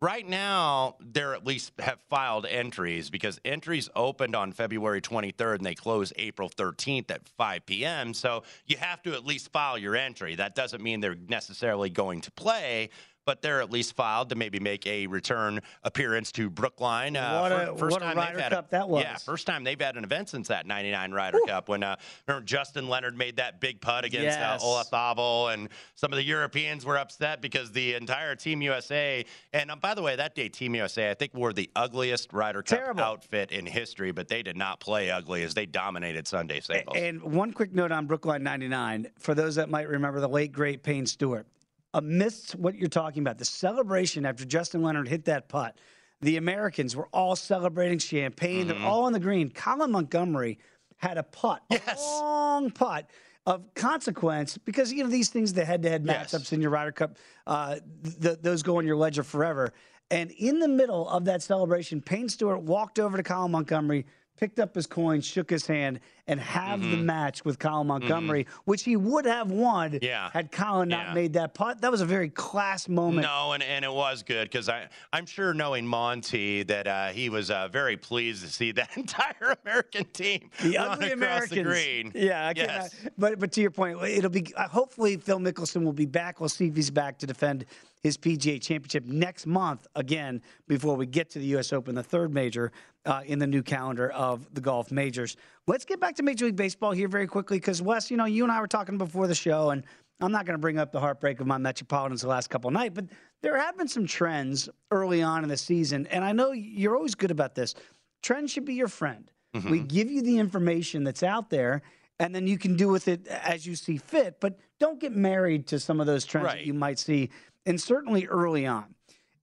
[0.00, 5.66] right now, they're at least have filed entries because entries opened on February 23rd and
[5.66, 8.12] they close April 13th at 5 p.m.
[8.14, 10.34] So you have to at least file your entry.
[10.36, 12.90] That doesn't mean they're necessarily going to play.
[13.24, 17.16] But they're at least filed to maybe make a return appearance to Brookline.
[17.16, 19.02] Uh, What a- fir- first what a time Ryder they've had Cup that was.
[19.04, 22.44] Yeah, first time they've had an event since that 99 Ryder Cup when uh, remember
[22.44, 24.62] Justin Leonard made that big putt against Yes.
[24.64, 29.78] uh, and some of the Europeans were upset because the entire Team USA and um,
[29.78, 33.02] by the way that day Team USA I think wore the ugliest Ryder Cup Terrible.
[33.04, 36.96] outfit in history but they did not play ugly as they dominated Sunday singles.
[36.96, 40.82] And one quick note on Brookline 99 for those that might remember the late, great
[40.82, 41.46] Payne Stewart.
[41.94, 45.76] Amidst what you're talking about, the celebration after Justin Leonard hit that putt,
[46.22, 48.68] The Americans were all celebrating champagne.
[48.68, 49.50] They're all on the green.
[49.50, 50.58] Colin Montgomerie
[50.96, 53.10] had a putt, a long putt
[53.44, 56.32] of consequence because you know these things, the head-to-head Yes.
[56.32, 57.80] matchups in your Ryder Cup, uh,
[58.20, 59.72] th- those go in your ledger forever.
[60.12, 64.06] And in the middle of that celebration, Payne Stewart walked over to Colin Montgomerie,
[64.38, 67.06] picked up his coin, shook his hand, and have the Mm-hmm.
[67.06, 70.30] match with Colin Montgomerie, which he would have won Yeah.
[70.32, 71.14] had Colin not Yeah.
[71.14, 71.80] made that putt.
[71.80, 73.26] That was a very class moment.
[73.26, 77.28] No, and, and it was good because I I'm sure knowing Monty that uh, he
[77.28, 81.50] was uh, very pleased to see that entire American team The ugly Americans.
[81.50, 82.12] the green.
[82.14, 82.94] Yeah, I yes.
[82.94, 86.40] cannot- But but to your point, it'll be uh, hopefully Phil Mickelson will be back.
[86.40, 87.64] We'll see if he's back to defend
[88.02, 91.72] his PGA Championship next month again before we get to the U.S.
[91.72, 92.72] Open, the third major
[93.06, 95.36] uh, in the new calendar of the golf majors.
[95.66, 98.42] Let's get back to Major League Baseball here very quickly because Wes, you know, you
[98.42, 99.84] and I were talking before the show, and
[100.20, 102.74] I'm not going to bring up the heartbreak of my Metropolitans the last couple of
[102.74, 103.06] nights, but
[103.40, 107.14] there have been some trends early on in the season, and I know you're always
[107.14, 107.74] good about this.
[108.22, 109.30] Trends should be your friend.
[109.70, 111.82] We give you the information that's out there,
[112.18, 114.40] and then you can do with it as you see fit.
[114.40, 117.30] But don't get married to some of those trends that you might see,
[117.66, 118.94] and certainly early on.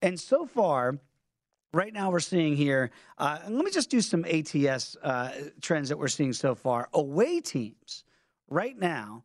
[0.01, 0.99] And so far,
[1.73, 2.91] right now we're seeing here.
[3.17, 6.89] Uh, let me just do some ATS uh, trends that we're seeing so far.
[6.93, 8.03] Away teams
[8.49, 9.23] right now,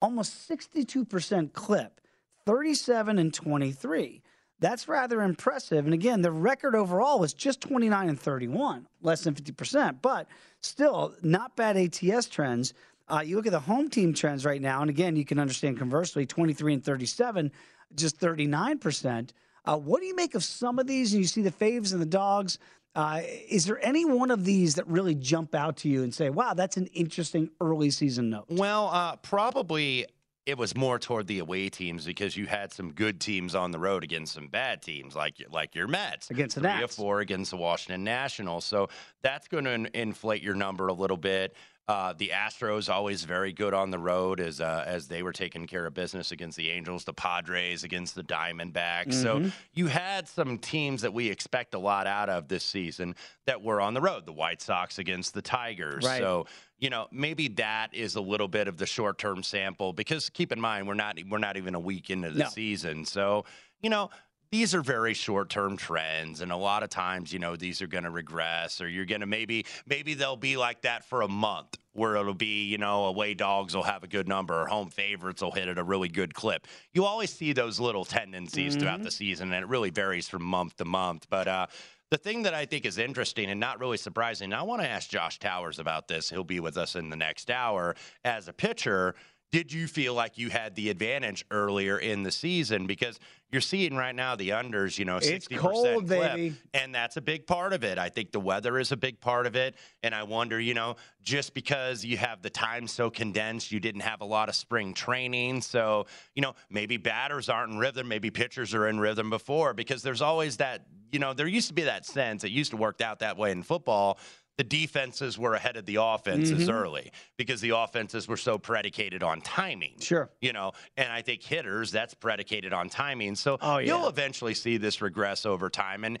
[0.00, 2.00] almost 62% clip,
[2.44, 4.22] 37 and 23.
[4.58, 5.84] That's rather impressive.
[5.84, 10.26] And again, the record overall was just 29 and 31, less than 50%, but
[10.60, 12.72] still not bad ATS trends.
[13.08, 15.78] Uh, you look at the home team trends right now, and again, you can understand
[15.78, 17.52] conversely 23 and 37,
[17.94, 19.30] just 39%.
[19.64, 21.12] Uh, what do you make of some of these?
[21.12, 22.58] And you see the faves and the dogs.
[22.94, 26.30] Uh, is there any one of these that really jump out to you and say,
[26.30, 28.46] wow, that's an interesting early season note?
[28.48, 30.06] Well, uh, probably
[30.46, 33.78] it was more toward the away teams because you had some good teams on the
[33.78, 37.50] road against some bad teams, like like your Mets Against the three or four against
[37.50, 38.64] the Washington Nationals.
[38.64, 38.88] So
[39.22, 41.54] that's going to inflate your number a little bit.
[41.88, 45.68] Uh, the Astros always very good on the road as uh, as they were taking
[45.68, 49.14] care of business against the Angels, the Padres against the Diamondbacks.
[49.14, 49.46] Mm-hmm.
[49.46, 53.14] So you had some teams that we expect a lot out of this season
[53.46, 54.26] that were on the road.
[54.26, 56.04] The White Sox against the Tigers.
[56.04, 56.18] Right.
[56.18, 56.46] So
[56.80, 60.50] you know maybe that is a little bit of the short term sample because keep
[60.50, 62.48] in mind we're not we're not even a week into the No.
[62.48, 63.04] season.
[63.04, 63.44] So
[63.80, 64.10] you know
[64.50, 68.04] these are very short-term trends and a lot of times you know these are going
[68.04, 71.76] to regress or you're going to maybe maybe they'll be like that for a month
[71.92, 75.42] where it'll be you know away dogs will have a good number or home favorites
[75.42, 79.10] will hit at a really good clip you always see those little tendencies throughout the
[79.10, 81.66] season and it really varies from month to month but uh
[82.10, 84.88] the thing that I think is interesting and not really surprising, and I want to
[84.88, 86.30] ask Josh Towers about this.
[86.30, 87.96] He'll be with us in the next hour.
[88.24, 89.16] As a pitcher,
[89.52, 92.86] did you feel like you had the advantage earlier in the season?
[92.86, 93.18] Because
[93.50, 96.56] you're seeing right now the unders, you know, 60% clip, baby.
[96.74, 97.96] and that's a big part of it.
[97.96, 99.76] I think the weather is a big part of it.
[100.02, 104.00] And I wonder, you know, just because you have the time so condensed, you didn't
[104.00, 105.60] have a lot of spring training.
[105.62, 110.02] So, you know, maybe batters aren't in rhythm, maybe pitchers are in rhythm before, because
[110.02, 113.00] there's always that, you know, there used to be that sense, it used to work
[113.00, 114.18] out that way in football.
[114.58, 116.70] The defenses were ahead of the offenses Mm-hmm.
[116.70, 120.30] early because the offenses were so predicated on timing Sure.
[120.40, 123.86] you know and i think hitters that's predicated on timing so Oh, yeah.
[123.88, 126.18] you'll eventually see this regress over time and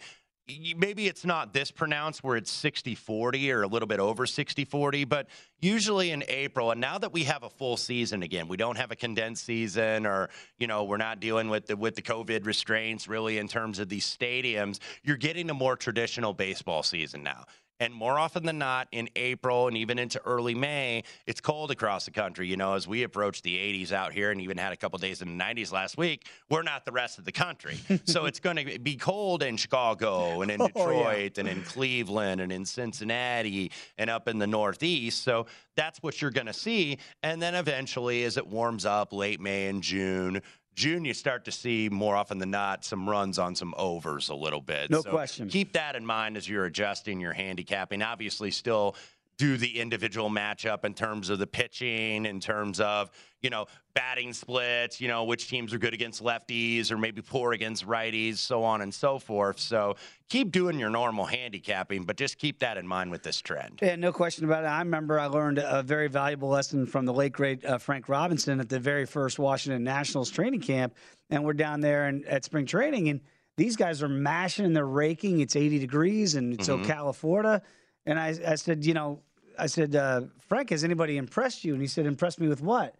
[0.76, 5.26] maybe it's not this pronounced where it's 60-40 or a little bit over 60-40 but
[5.60, 8.90] usually in april and now that we have a full season again we don't have
[8.92, 13.08] a condensed season or you know we're not dealing with the with the covid restraints
[13.08, 17.44] really in terms of these stadiums you're getting a more traditional baseball season now
[17.80, 22.04] and more often than not, in April and even into early May, it's cold across
[22.06, 22.46] the country.
[22.48, 25.22] You know, as we approach the 80s out here and even had a couple days
[25.22, 27.76] in the 90s last week, we're not the rest of the country.
[28.04, 30.86] so it's going to be cold in Chicago and in Oh, yeah.
[30.86, 35.22] Detroit and in Cleveland and in Cincinnati and up in the Northeast.
[35.22, 36.98] So that's what you're going to see.
[37.22, 40.40] And then eventually, as it warms up late May and June,
[40.76, 44.34] June, you start to see more often than not some runs on some overs a
[44.34, 44.90] little bit.
[44.90, 45.48] No So question.
[45.48, 48.02] Keep that in mind as you're adjusting your handicapping.
[48.02, 48.94] Obviously, still
[49.38, 53.10] do the individual matchup in terms of the pitching, in terms of,
[53.42, 57.52] you know, batting splits, you know, which teams are good against lefties or maybe poor
[57.52, 59.60] against righties, so on and so forth.
[59.60, 59.96] So
[60.28, 63.80] keep doing your normal handicapping, but just keep that in mind with this trend.
[63.82, 64.68] Yeah, no question about it.
[64.68, 68.58] I remember I learned a very valuable lesson from the late great uh, Frank Robinson
[68.58, 70.94] at the very first Washington Nationals training camp,
[71.28, 73.20] and we're down there and at spring training, and
[73.56, 75.40] these guys are mashing and they're raking.
[75.40, 77.62] It's 80 degrees and it's Ocala, Florida,
[78.06, 79.20] and I, I said, you know,
[79.58, 81.72] I said, uh, Frank, has anybody impressed you?
[81.72, 82.94] And he said, impressed me with what?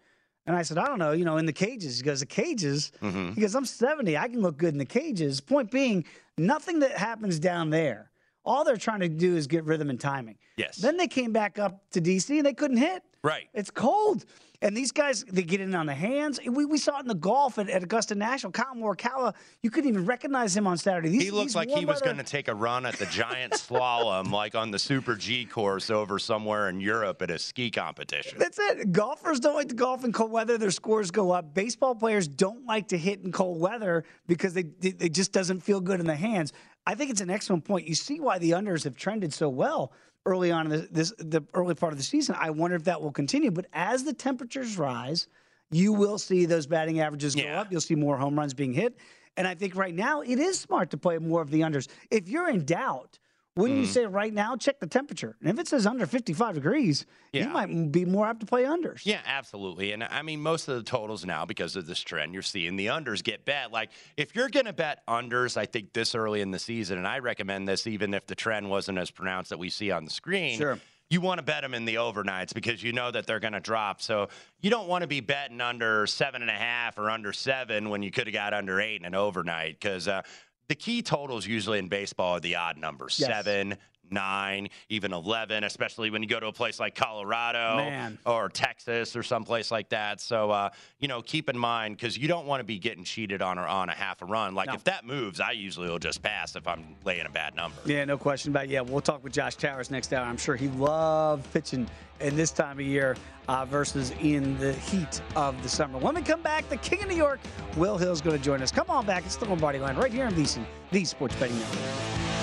[0.47, 1.99] And I said, I don't know, you know, in the cages.
[1.99, 2.93] He goes, the cages?
[3.03, 3.33] Mm-hmm.
[3.33, 4.17] He goes, I'm 70.
[4.17, 5.41] I can look good in the cages.
[5.41, 6.05] Point being,
[6.39, 8.11] nothing that happens down there.
[8.45, 10.39] All they're trying to do is get rhythm and timing.
[10.57, 10.77] Yes.
[10.77, 13.03] Then they came back up to DC and they couldn't hit.
[13.25, 13.49] Right.
[13.55, 14.25] It's cold.
[14.63, 16.41] And these guys, they get in on the hands.
[16.47, 18.53] We, we saw it in the golf at, at Augusta National.
[18.53, 21.11] Kyle Morikawa, you couldn't even recognize him on Saturday.
[21.11, 23.53] These, He looked these like he was going to take a run at the giant
[23.55, 28.39] slalom, like on the Super G course over somewhere in Europe at a ski competition.
[28.39, 28.93] That's it.
[28.93, 30.59] Golfers don't like to golf in cold weather.
[30.59, 31.55] Their scores go up.
[31.55, 35.81] Baseball players don't like to hit in cold weather because they it just doesn't feel
[35.81, 36.53] good in the hands.
[36.87, 37.89] I think it's an excellent point.
[37.89, 39.93] You see why the unders have trended so well
[40.27, 42.35] early on in the, this the early part of the season.
[42.39, 43.51] I wonder if that will continue.
[43.51, 45.29] But as the temperatures rise,
[45.71, 47.61] you will see those batting averages go Yeah.
[47.63, 47.73] up.
[47.73, 48.99] You'll see more home runs being hit.
[49.39, 51.89] And I think right now it is smart to play more of the unders.
[52.11, 53.19] If you're in doubt,
[53.57, 53.81] wouldn't Mm-hmm.
[53.81, 55.37] you say right now check the temperature?
[55.41, 57.49] And if it says under 55 degrees, you Yeah.
[57.49, 59.01] might be more apt to play unders.
[59.05, 59.93] Yeah, absolutely.
[59.93, 62.87] And I mean, most of the totals now, because of this trend, you're seeing the
[62.89, 63.73] unders get bet.
[63.73, 67.07] Like, if you're going to bet unders, I think this early in the season, and
[67.07, 70.11] I recommend this even if the trend wasn't as pronounced that we see on the
[70.11, 70.59] screen.
[70.59, 70.79] Sure.
[71.09, 73.61] You want to bet them in the overnights because you know that they're going to
[73.61, 74.03] drop.
[74.03, 74.29] So
[74.61, 78.03] you don't want to be betting under seven and a half or under seven when
[78.03, 80.23] you could have got under eight in an overnight because uh,
[80.69, 83.29] the key totals usually in baseball are the odd numbers Yes.
[83.29, 83.77] seven,
[84.13, 88.19] nine, even 11, especially when you go to a place like Colorado Man.
[88.27, 90.21] or Texas or someplace like that.
[90.21, 93.43] So, uh, you know, keep in mind because you don't want to be getting cheated
[93.43, 94.55] on or on a half a run.
[94.55, 94.75] Like No.
[94.75, 97.77] if that moves, I usually will just pass if I'm laying a bad number.
[97.85, 98.71] Yeah, no question about it.
[98.71, 100.25] Yeah, we'll talk with Josh Towers next hour.
[100.25, 101.89] I'm sure he loved pitching
[102.21, 103.15] in this time of year
[103.49, 105.99] uh, versus in the heat of the summer.
[105.99, 107.41] When we come back, the King of New York,
[107.77, 108.71] Will Hill's going to join us.
[108.73, 109.25] Come on back.
[109.27, 112.36] It's the Lombardi line right here in VSiN, the Sports Betting Network.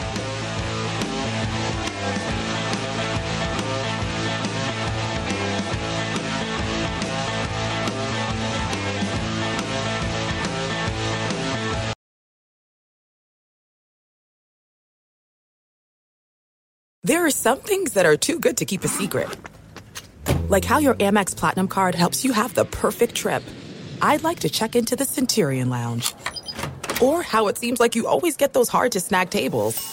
[17.06, 19.28] There are some things that are too good to keep a secret.
[20.48, 23.44] Like how your Amex Platinum card helps you have the perfect trip.
[24.02, 26.14] I'd like to check into the Centurion Lounge.
[27.02, 29.93] Or how it seems like you always get those hard to snag tables.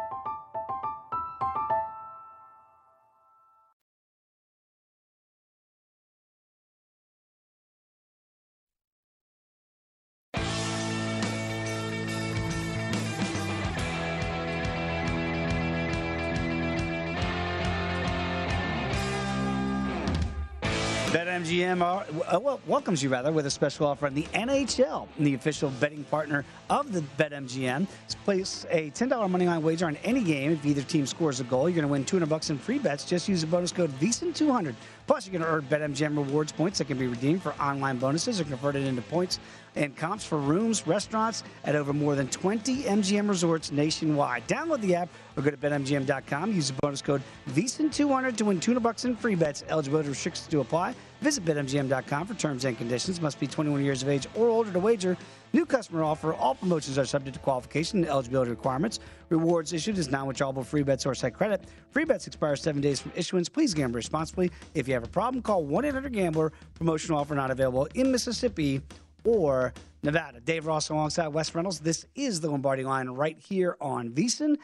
[21.81, 22.03] Uh,
[22.39, 26.45] well, welcomes you rather with a special offer on the NHL, the official betting partner
[26.69, 27.87] of the BetMGM.
[28.23, 30.51] Place a $10 money line wager on any game.
[30.51, 33.03] If either team scores a goal, you're going to win 200 bucks in free bets.
[33.03, 34.75] Just use the bonus code VSIN200.
[35.07, 38.39] Plus, you're going to earn BetMGM rewards points that can be redeemed for online bonuses
[38.39, 39.39] or converted into points
[39.75, 44.47] and comps for rooms, restaurants at over more than 20 MGM resorts nationwide.
[44.47, 46.53] Download the app or go to betmgm.com.
[46.53, 49.63] Use the bonus code VSIN200 to win 200 bucks in free bets.
[49.69, 50.93] Eligibility restrictions to apply.
[51.21, 53.21] Visit betmgm.com for terms and conditions.
[53.21, 55.15] Must be 21 years of age or older to wager.
[55.53, 56.33] New customer offer.
[56.33, 58.99] All promotions are subject to qualification and eligibility requirements.
[59.29, 61.65] Rewards issued is non-withdrawable free bets or site credit.
[61.91, 63.49] Free bets expire seven days from issuance.
[63.49, 64.51] Please gamble responsibly.
[64.73, 66.51] If you have a problem, call 1-800-GAMBLER.
[66.73, 68.81] Promotional offer not available in Mississippi
[69.23, 70.39] or Nevada.
[70.39, 71.79] Dave Ross alongside Wes Reynolds.
[71.79, 74.57] This is the Lombardi line right here on VSiN.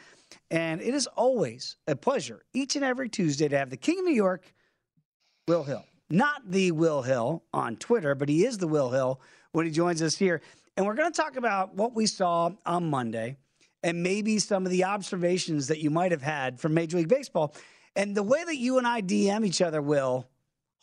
[0.50, 4.04] And it is always a pleasure each and every Tuesday to have the King of
[4.04, 4.52] New York,
[5.46, 5.84] Will Hill.
[6.10, 9.20] not the Will Hill on Twitter, but he is the Will Hill
[9.52, 10.42] when he joins us here.
[10.76, 13.36] And we're going to talk about what we saw on Monday
[13.82, 17.54] and maybe some of the observations that you might have had from Major League Baseball.
[17.96, 20.26] And the way that you and I DM each other, Will,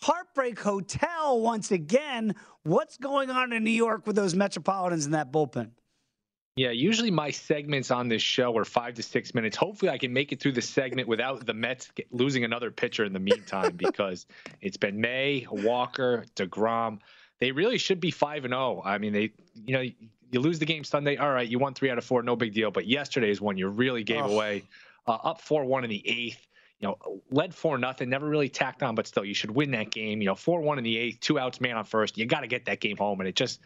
[0.01, 2.35] Heartbreak Hotel once again.
[2.63, 5.71] What's going on in New York with those Metropolitans in that bullpen?
[6.57, 9.57] Yeah, usually my segments on this show are five to six minutes.
[9.57, 13.11] Hopefully, I can make it through the segment without the Mets losing another pitcher in
[13.11, 14.25] the meantime because
[14.61, 16.99] it's been May, Walker, deGrom.
[17.39, 18.81] They really should be 5 and 0.
[18.85, 19.33] I mean, they,
[19.65, 19.81] you know,
[20.31, 21.17] you lose the game Sunday.
[21.17, 22.71] All right, you won three out of four, no big deal.
[22.71, 24.33] But yesterday is one you really gave oh.
[24.33, 24.63] away.
[25.07, 26.47] Uh, up 4 1 in the eighth.
[26.85, 30.21] Know, led 4 nothing, never really tacked on, but still, you should win that game.
[30.21, 32.17] You know, 4 1 in the eighth, two outs, man on first.
[32.17, 33.19] You got to get that game home.
[33.19, 33.59] And it just,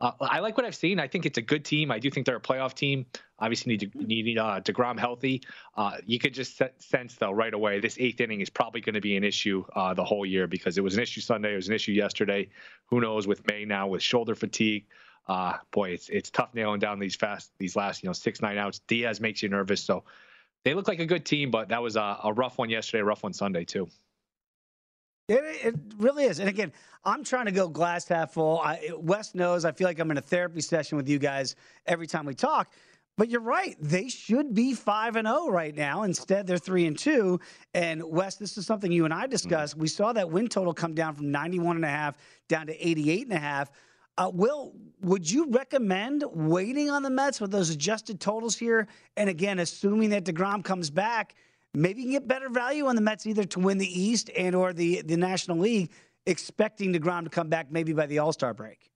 [0.00, 0.98] uh, I like what I've seen.
[0.98, 1.90] I think it's a good team.
[1.90, 3.06] I do think they're a playoff team.
[3.38, 5.42] Obviously, need to, need uh, deGrom healthy.
[5.76, 9.00] Uh, you could just sense though right away this eighth inning is probably going to
[9.00, 11.52] be an issue uh, the whole year because it was an issue Sunday.
[11.52, 12.48] It was an issue yesterday.
[12.86, 14.86] Who knows with May now with shoulder fatigue.
[15.28, 18.58] Uh, boy, it's it's tough nailing down these fast these last you know six nine
[18.58, 18.80] outs.
[18.88, 19.82] Diaz makes you nervous.
[19.82, 20.04] So
[20.64, 23.04] they look like a good team, but that was a, a rough one yesterday, a
[23.04, 23.88] rough one Sunday too.
[25.28, 26.40] It, it, really is.
[26.40, 26.72] And again,
[27.04, 28.58] I'm trying to go glass half full.
[28.58, 31.54] I, Wes knows I feel like I'm in a therapy session with you guys
[31.86, 32.72] every time we talk.
[33.16, 36.02] But you're right; they should be five and zero oh right now.
[36.02, 37.38] Instead, they're three and two.
[37.74, 39.74] And Wes, this is something you and I discussed.
[39.74, 39.82] Mm-hmm.
[39.82, 42.16] We saw that win total come down from 91 and a half
[42.48, 43.70] down to 88 and a half.
[44.18, 48.86] Uh, Will, would you recommend waiting on the Mets with those adjusted totals here?
[49.16, 51.34] And again, assuming that deGrom comes back
[51.74, 54.54] maybe you can get better value on the Mets either to win the East and
[54.54, 55.90] or the the National League,
[56.26, 58.90] expecting deGrom to come back maybe by the All Star break.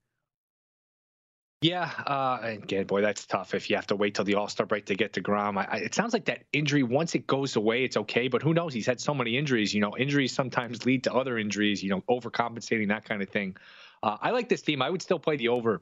[1.62, 3.54] Yeah, uh, again, boy, that's tough.
[3.54, 5.76] If you have to wait till the All Star break to get deGrom, I, I,
[5.78, 8.28] it sounds like that injury once it goes away, it's okay.
[8.28, 8.74] But who knows?
[8.74, 9.72] He's had so many injuries.
[9.72, 11.82] You know, injuries sometimes lead to other injuries.
[11.82, 13.56] You know, overcompensating that kind of thing.
[14.04, 14.82] Uh, I like this team.
[14.82, 15.80] I would still play the over.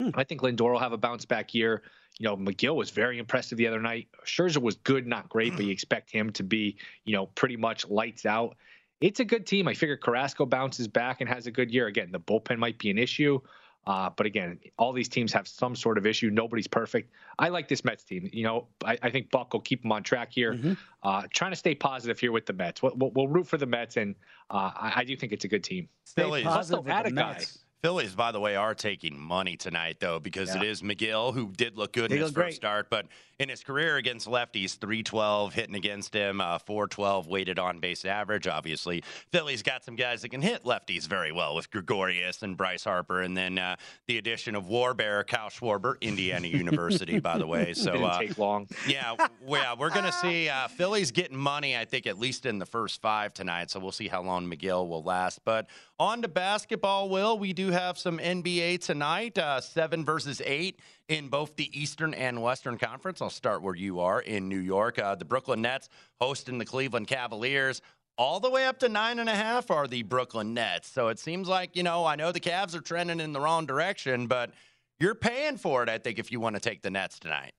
[0.00, 0.10] Hmm.
[0.14, 1.82] I think Lindor will have a bounce back year.
[2.20, 4.06] You know, Megill was very impressive the other night.
[4.24, 7.88] Scherzer was good, not great, but you expect him to be, you know, pretty much
[7.88, 8.56] lights out.
[9.00, 9.66] It's a good team.
[9.66, 11.88] I figure Carrasco bounces back and has a good year.
[11.88, 13.40] Again, the bullpen might be an issue.
[13.88, 16.28] Uh, but again, all these teams have some sort of issue.
[16.28, 17.10] Nobody's perfect.
[17.38, 18.28] I like this Mets team.
[18.34, 20.52] You know, I, I think Buck will keep them on track here.
[20.52, 20.74] Mm-hmm.
[21.02, 22.82] Uh, trying to stay positive here with the Mets.
[22.82, 24.14] We'll, we'll, we'll root for the Mets, and
[24.50, 25.88] uh, I, I, do think it's a good team.
[26.04, 27.64] Stay positive with the Mets.
[27.82, 30.62] Phillies, by the way, are taking money tonight, though, because yeah.
[30.62, 32.54] it is Megill who did look good they in his first great.
[32.54, 32.90] start.
[32.90, 33.06] But
[33.38, 38.48] in his career against lefties, 312 hitting against him, uh, 412 weighted on base average.
[38.48, 42.82] Obviously, Philly's got some guys that can hit lefties very well with Gregorius and Bryce
[42.82, 43.22] Harper.
[43.22, 43.76] And then uh,
[44.08, 47.74] the addition of Warbear, Kyle Schwarber, Indiana University, by the way.
[47.74, 48.66] So, Didn't uh, take long.
[48.88, 49.14] Yeah,
[49.46, 52.66] yeah, we're going to see uh, Philly's getting money, I think, at least in the
[52.66, 53.70] first five tonight.
[53.70, 55.44] So we'll see how long Megill will last.
[55.44, 55.68] But
[56.00, 57.38] on to basketball, Will.
[57.38, 62.42] We do have some NBA tonight, uh, seven versus eight in both the Eastern and
[62.42, 63.22] Western Conference.
[63.22, 64.98] I'll start where you are in New York.
[64.98, 65.88] Uh, the Brooklyn Nets
[66.20, 67.80] hosting the Cleveland Cavaliers.
[68.16, 70.88] All the way up to nine and a half are the Brooklyn Nets.
[70.88, 73.64] So it seems like, you know, I know the Cavs are trending in the wrong
[73.64, 74.50] direction, but
[74.98, 77.52] you're paying for it, I think, if you want to take the Nets tonight.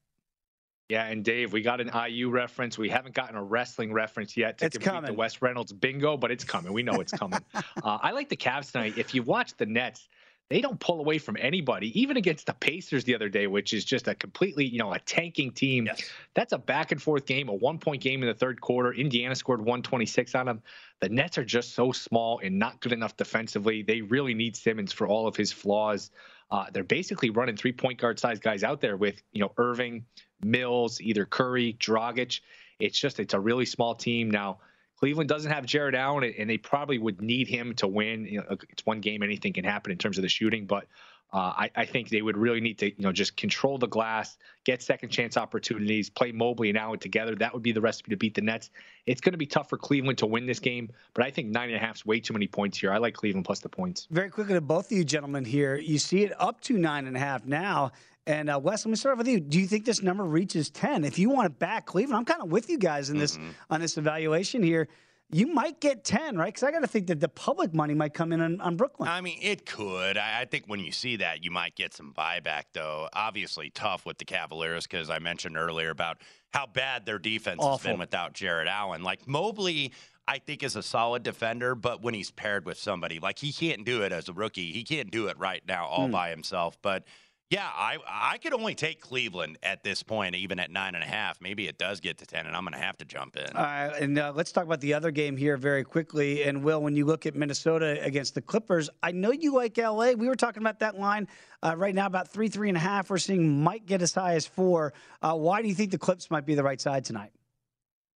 [0.90, 2.76] Yeah, and Dave, we got an IU reference.
[2.76, 5.12] We haven't gotten a wrestling reference yet to it's complete coming.
[5.12, 6.74] the Wes Reynolds bingo, but it's coming.
[6.74, 7.40] We know it's coming.
[7.54, 8.98] uh, I like the Cavs tonight.
[8.98, 10.10] If you watch the Nets,
[10.50, 13.86] they don't pull away from anybody, even against the Pacers the other day, which is
[13.86, 15.86] just a completely, you know, a tanking team.
[15.86, 16.02] Yes.
[16.34, 18.92] That's a back and forth game, a one point game in the third quarter.
[18.92, 20.64] Indiana scored 126 on them.
[21.02, 23.84] The Nets are just so small and not good enough defensively.
[23.84, 26.10] They really need Simmons for all of his flaws.
[26.50, 30.06] Uh, they're basically running three point guard size guys out there with, you know, Irving,
[30.44, 32.42] Mills, either Curry, Dragic.
[32.80, 34.32] It's just, it's a really small team.
[34.32, 34.60] Now,
[35.00, 38.26] Cleveland doesn't have Jarrett Allen, and they probably would need him to win.
[38.26, 40.66] You know, it's one game; anything can happen in terms of the shooting.
[40.66, 40.88] But
[41.32, 44.38] uh, I, I, think they would really need to, you know, just control the glass,
[44.64, 47.36] get second chance opportunities, play Mobley and Allen together.
[47.36, 48.72] That would be the recipe to beat the Nets.
[49.06, 51.70] It's going to be tough for Cleveland to win this game, but I think nine
[51.70, 52.92] and a half is way too many points here.
[52.92, 54.08] I like Cleveland plus the points.
[54.10, 57.16] Very quickly to both of you gentlemen here, you see it up to nine and
[57.16, 57.92] a half now.
[58.30, 59.39] And uh, Wes, let me start off with you.
[59.39, 61.03] Do you think this number reaches ten?
[61.03, 63.49] If you want to back Cleveland, I'm kind of with you guys in this mm-hmm.
[63.71, 64.88] on this evaluation here
[65.32, 66.47] you might get 10, right?
[66.47, 69.07] Because I got to think that the public money might come in on, on Brooklyn.
[69.07, 70.17] I mean, it could.
[70.17, 73.07] I, I, think when you see that, you might get some buyback, though.
[73.13, 76.17] Obviously, tough with the Cavaliers because I mentioned earlier about
[76.51, 77.77] how bad their defense Awful.
[77.77, 79.03] has been without Jarrett Allen.
[79.03, 79.93] Like Mobley,
[80.27, 83.86] I think is a solid defender, but when he's paired with somebody, like he can't
[83.86, 84.71] do it as a rookie.
[84.71, 86.11] He can't do it right now all mm.
[86.11, 86.75] by himself.
[86.82, 87.03] But
[87.50, 91.08] Yeah, I I could only take Cleveland at this point, even at nine and a
[91.08, 91.41] half.
[91.41, 93.56] Maybe it does get to ten, and I'm going to have to jump in.
[93.56, 96.43] All right, and uh, let's talk about the other game here very quickly.
[96.43, 100.12] And Will, when you look at Minnesota against the Clippers, I know you like LA.
[100.12, 101.28] We were talking about that line
[101.64, 103.10] uh, right now, about three, three and a half.
[103.10, 104.93] We're seeing might get as high as four.
[105.24, 107.32] Uh, why do you think the Clips might be the right side tonight?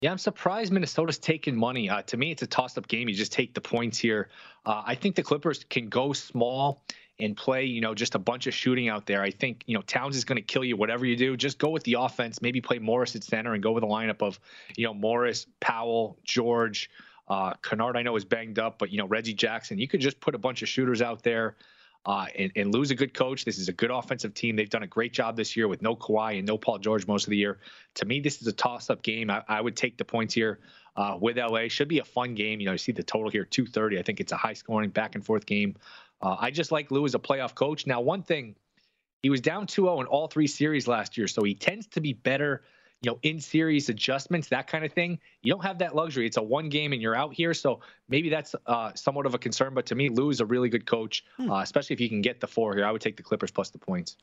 [0.02, 1.88] Yeah, I'm surprised Minnesota's taking money.
[1.88, 3.10] Uh, to me, it's a toss-up game.
[3.10, 4.30] You just take the points here.
[4.66, 6.84] Uh, I think the Clippers can go small
[7.20, 9.22] and play, you know, just a bunch of shooting out there.
[9.22, 11.36] I think, you know, Towns is going to kill you whatever you do.
[11.36, 12.42] Just go with the offense.
[12.42, 14.40] Maybe play Morris at center and go with a lineup of,
[14.76, 16.90] you know, Morris, Powell, George,
[17.28, 17.98] uh, Kennard.
[17.98, 19.78] I know is banged up, but you know, Reggie Jackson.
[19.78, 21.56] You could just put a bunch of shooters out there.
[22.06, 23.44] Uh, and, and, Lue's a good coach.
[23.44, 24.56] This is a good offensive team.
[24.56, 27.26] They've done a great job this year with no Kawhi and no Paul George most
[27.26, 27.60] of the year.
[27.96, 29.30] To me, this is a toss-up game.
[29.30, 30.60] I, I would take the points here
[30.96, 31.68] uh, with LA.
[31.68, 32.62] Should be a fun game.
[32.62, 34.00] You know, you see the total here, 230.
[34.00, 35.76] I think it's a high-scoring back and forth game.
[36.22, 37.88] Uh, I just like Lue as a playoff coach.
[37.88, 38.56] Now, one thing,
[39.22, 42.14] he was down 2-0 in all three series last year, so he tends to be
[42.14, 42.64] better,
[43.02, 45.20] you know, in series adjustments, that kind of thing.
[45.42, 46.26] You don't have that luxury.
[46.26, 49.38] It's a one game and you're out here, so maybe that's uh, somewhat of a
[49.38, 49.74] concern.
[49.74, 51.52] But to me, Lue is a really good coach, hmm.
[51.52, 52.86] uh, especially if you can get the four here.
[52.86, 54.18] I would take the Clippers plus the points.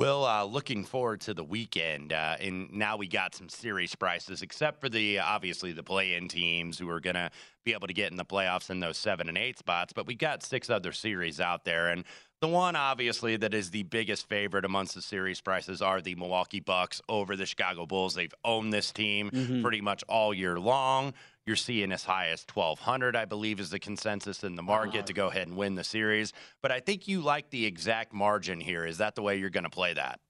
[0.00, 4.40] Well, uh, looking forward to the weekend, uh, and now we got some series prices,
[4.40, 7.30] except for the obviously the play-in teams who are going to
[7.66, 9.92] be able to get in the playoffs in those seven and eight spots.
[9.92, 12.04] But we got six other series out there, and
[12.40, 16.60] the one obviously that is the biggest favorite amongst the series prices are the Milwaukee
[16.60, 18.14] Bucks over the Chicago Bulls.
[18.14, 19.60] They've owned this team mm-hmm.
[19.60, 21.12] pretty much all year long.
[21.50, 25.06] You're seeing as high as 1,200, I believe, is the consensus in the market uh-huh.
[25.06, 26.32] to go ahead and win the series.
[26.62, 28.86] But I think you like the exact margin here.
[28.86, 30.20] Is that the way you're going to play that?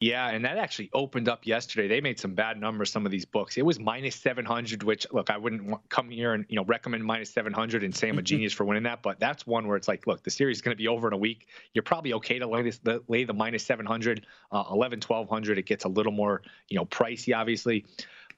[0.00, 1.86] Yeah, and that actually opened up yesterday.
[1.86, 2.90] They made some bad numbers.
[2.90, 3.56] Some of these books.
[3.56, 7.04] It was minus seven hundred, which look, I wouldn't come here and you know recommend
[7.04, 9.02] minus seven hundred and say I'm a genius for winning that.
[9.04, 11.14] But that's one where it's like, look, the series is going to be over in
[11.14, 11.46] a week.
[11.74, 15.58] You're probably okay to lay this, the, lay the minus 700, uh, 11, 1200.
[15.58, 17.86] It gets a little more you know pricey, obviously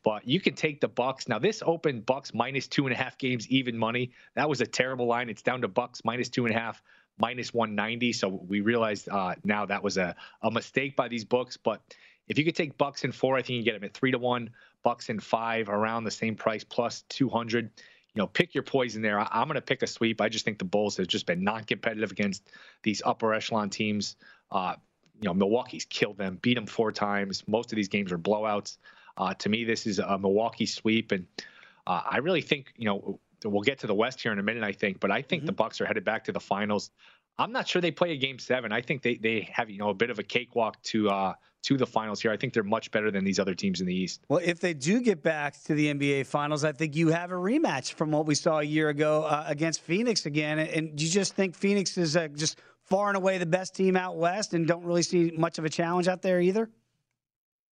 [0.07, 1.27] but you can take the Bucks.
[1.27, 4.13] Now this opened Bucks minus two and a half games, even money.
[4.37, 5.29] That was a terrible line.
[5.29, 6.81] It's down to Bucks minus two and a half,
[7.19, 8.13] minus 190.
[8.13, 11.57] So we realized uh, now that was a, a mistake by these books.
[11.57, 11.83] But
[12.29, 14.19] if you could take Bucks in four, I think you get them at three to
[14.19, 14.51] one.
[14.85, 17.65] Bucks in five around the same price, plus 200.
[17.65, 17.73] You
[18.15, 19.19] know, pick your poison there.
[19.19, 20.21] I, am going to pick a sweep.
[20.21, 22.49] I just think the Bulls have just been non-competitive against
[22.85, 24.15] these upper echelon teams.
[24.53, 24.77] Uh,
[25.21, 27.43] you know, Milwaukee's killed them, beat them four times.
[27.49, 28.79] Most of these games are blowouts.
[29.17, 31.27] Uh, to me, this is a Milwaukee sweep, and
[31.87, 34.63] uh, I really think you know we'll get to the West here in a minute.
[34.63, 35.47] I think, but I think mm-hmm.
[35.47, 36.91] the Bucks are headed back to the finals.
[37.39, 38.73] I'm not sure they play a game seven.
[38.73, 41.35] I think they they have you know a bit of a cakewalk to uh,
[41.67, 42.31] to the finals here.
[42.31, 44.23] I think they're much better than these other teams in the East.
[44.29, 47.35] Well, if they do get back to the NBA Finals, I think you have a
[47.35, 50.59] rematch from what we saw a year ago uh, against Phoenix again.
[50.61, 53.97] And do you just think Phoenix is uh, just far and away the best team
[53.97, 56.71] out west, and don't really see much of a challenge out there either?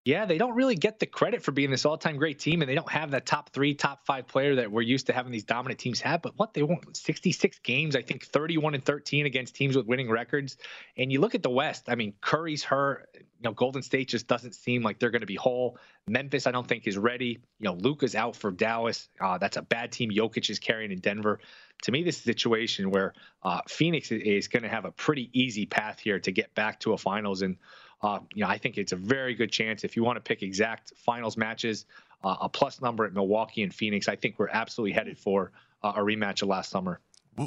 [0.04, 2.74] Yeah, they don't really get the credit for being this all-time great team, and they
[2.74, 5.80] don't have that top three, top five player that we're used to having these dominant
[5.80, 6.20] teams have.
[6.20, 10.10] But what they won 66 games, I think 31 and 13 against teams with winning
[10.10, 10.58] records.
[10.98, 11.84] And you look at the West.
[11.88, 13.08] I mean, Curry's hurt.
[13.14, 15.78] You know, Golden State just doesn't seem like they're going to be whole.
[16.06, 17.38] Memphis, I don't think, is ready.
[17.58, 19.08] You know, Luka's out for Dallas.
[19.18, 20.10] Uh, that's a bad team.
[20.10, 21.40] Jokic is carrying in Denver.
[21.84, 25.30] To me, this is a situation where uh, Phoenix is going to have a pretty
[25.32, 27.56] easy path here to get back to a finals and.
[28.04, 30.42] Uh, you know, I think it's a very good chance if you want to pick
[30.42, 31.86] exact finals matches,
[32.22, 34.08] uh, a plus number at Milwaukee and Phoenix.
[34.08, 35.52] I think we're absolutely headed for
[35.82, 37.00] uh, a rematch of last summer.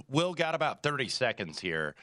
[0.10, 1.94] Will got about 30 seconds here.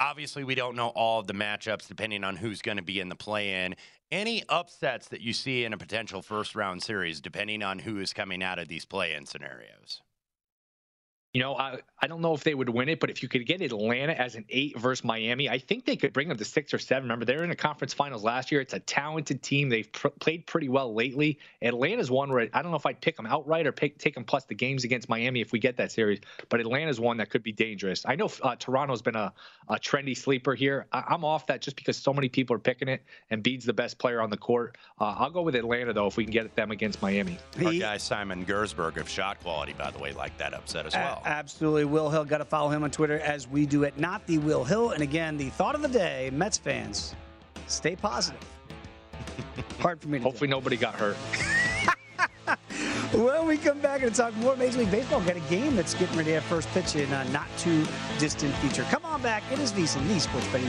[0.00, 3.08] Obviously, we don't know all of the matchups depending on who's going to be in
[3.08, 3.76] the play in.
[4.10, 8.12] Any upsets that you see in a potential first round series, depending on who is
[8.12, 10.02] coming out of these play in scenarios?
[11.36, 13.44] You know, I, I don't know if they would win it, but if you could
[13.44, 16.72] get Atlanta as an eight versus Miami, I think they could bring them to six
[16.72, 17.02] or seven.
[17.02, 18.62] Remember, they're in the conference finals last year.
[18.62, 19.68] It's a talented team.
[19.68, 21.38] They've pr- played pretty well lately.
[21.60, 24.24] Atlanta's one where I don't know if I'd pick them outright or pick, take them
[24.24, 27.42] plus the games against Miami if we get that series, but Atlanta's one that could
[27.42, 28.06] be dangerous.
[28.06, 29.30] I know uh, Toronto's been a,
[29.68, 30.86] a trendy sleeper here.
[30.90, 33.74] I, am off that just because so many people are picking it, and Embiid's the
[33.74, 34.78] best player on the court.
[34.98, 37.36] Uh, I'll go with Atlanta, though, if we can get them against Miami.
[37.62, 41.22] Our guy Simon Gerszberg of Shot Quality, by the way, like that upset as well.
[41.26, 41.84] Absolutely.
[41.84, 42.24] Will Hill.
[42.24, 43.98] Got to follow him on Twitter as we do it.
[43.98, 44.90] Not the Will Hill.
[44.90, 47.14] And again, the thought of the day Mets fans,
[47.66, 48.40] stay positive.
[49.80, 50.52] Hard for me to Hopefully, do.
[50.52, 51.16] nobody got hurt.
[53.12, 56.16] when we come back and talk more Major League Baseball, got a game that's getting
[56.16, 57.84] ready to have first pitch in a not too
[58.18, 58.84] distant future.
[58.84, 59.42] Come on back.
[59.50, 60.68] It is VSiN, the Sports Betting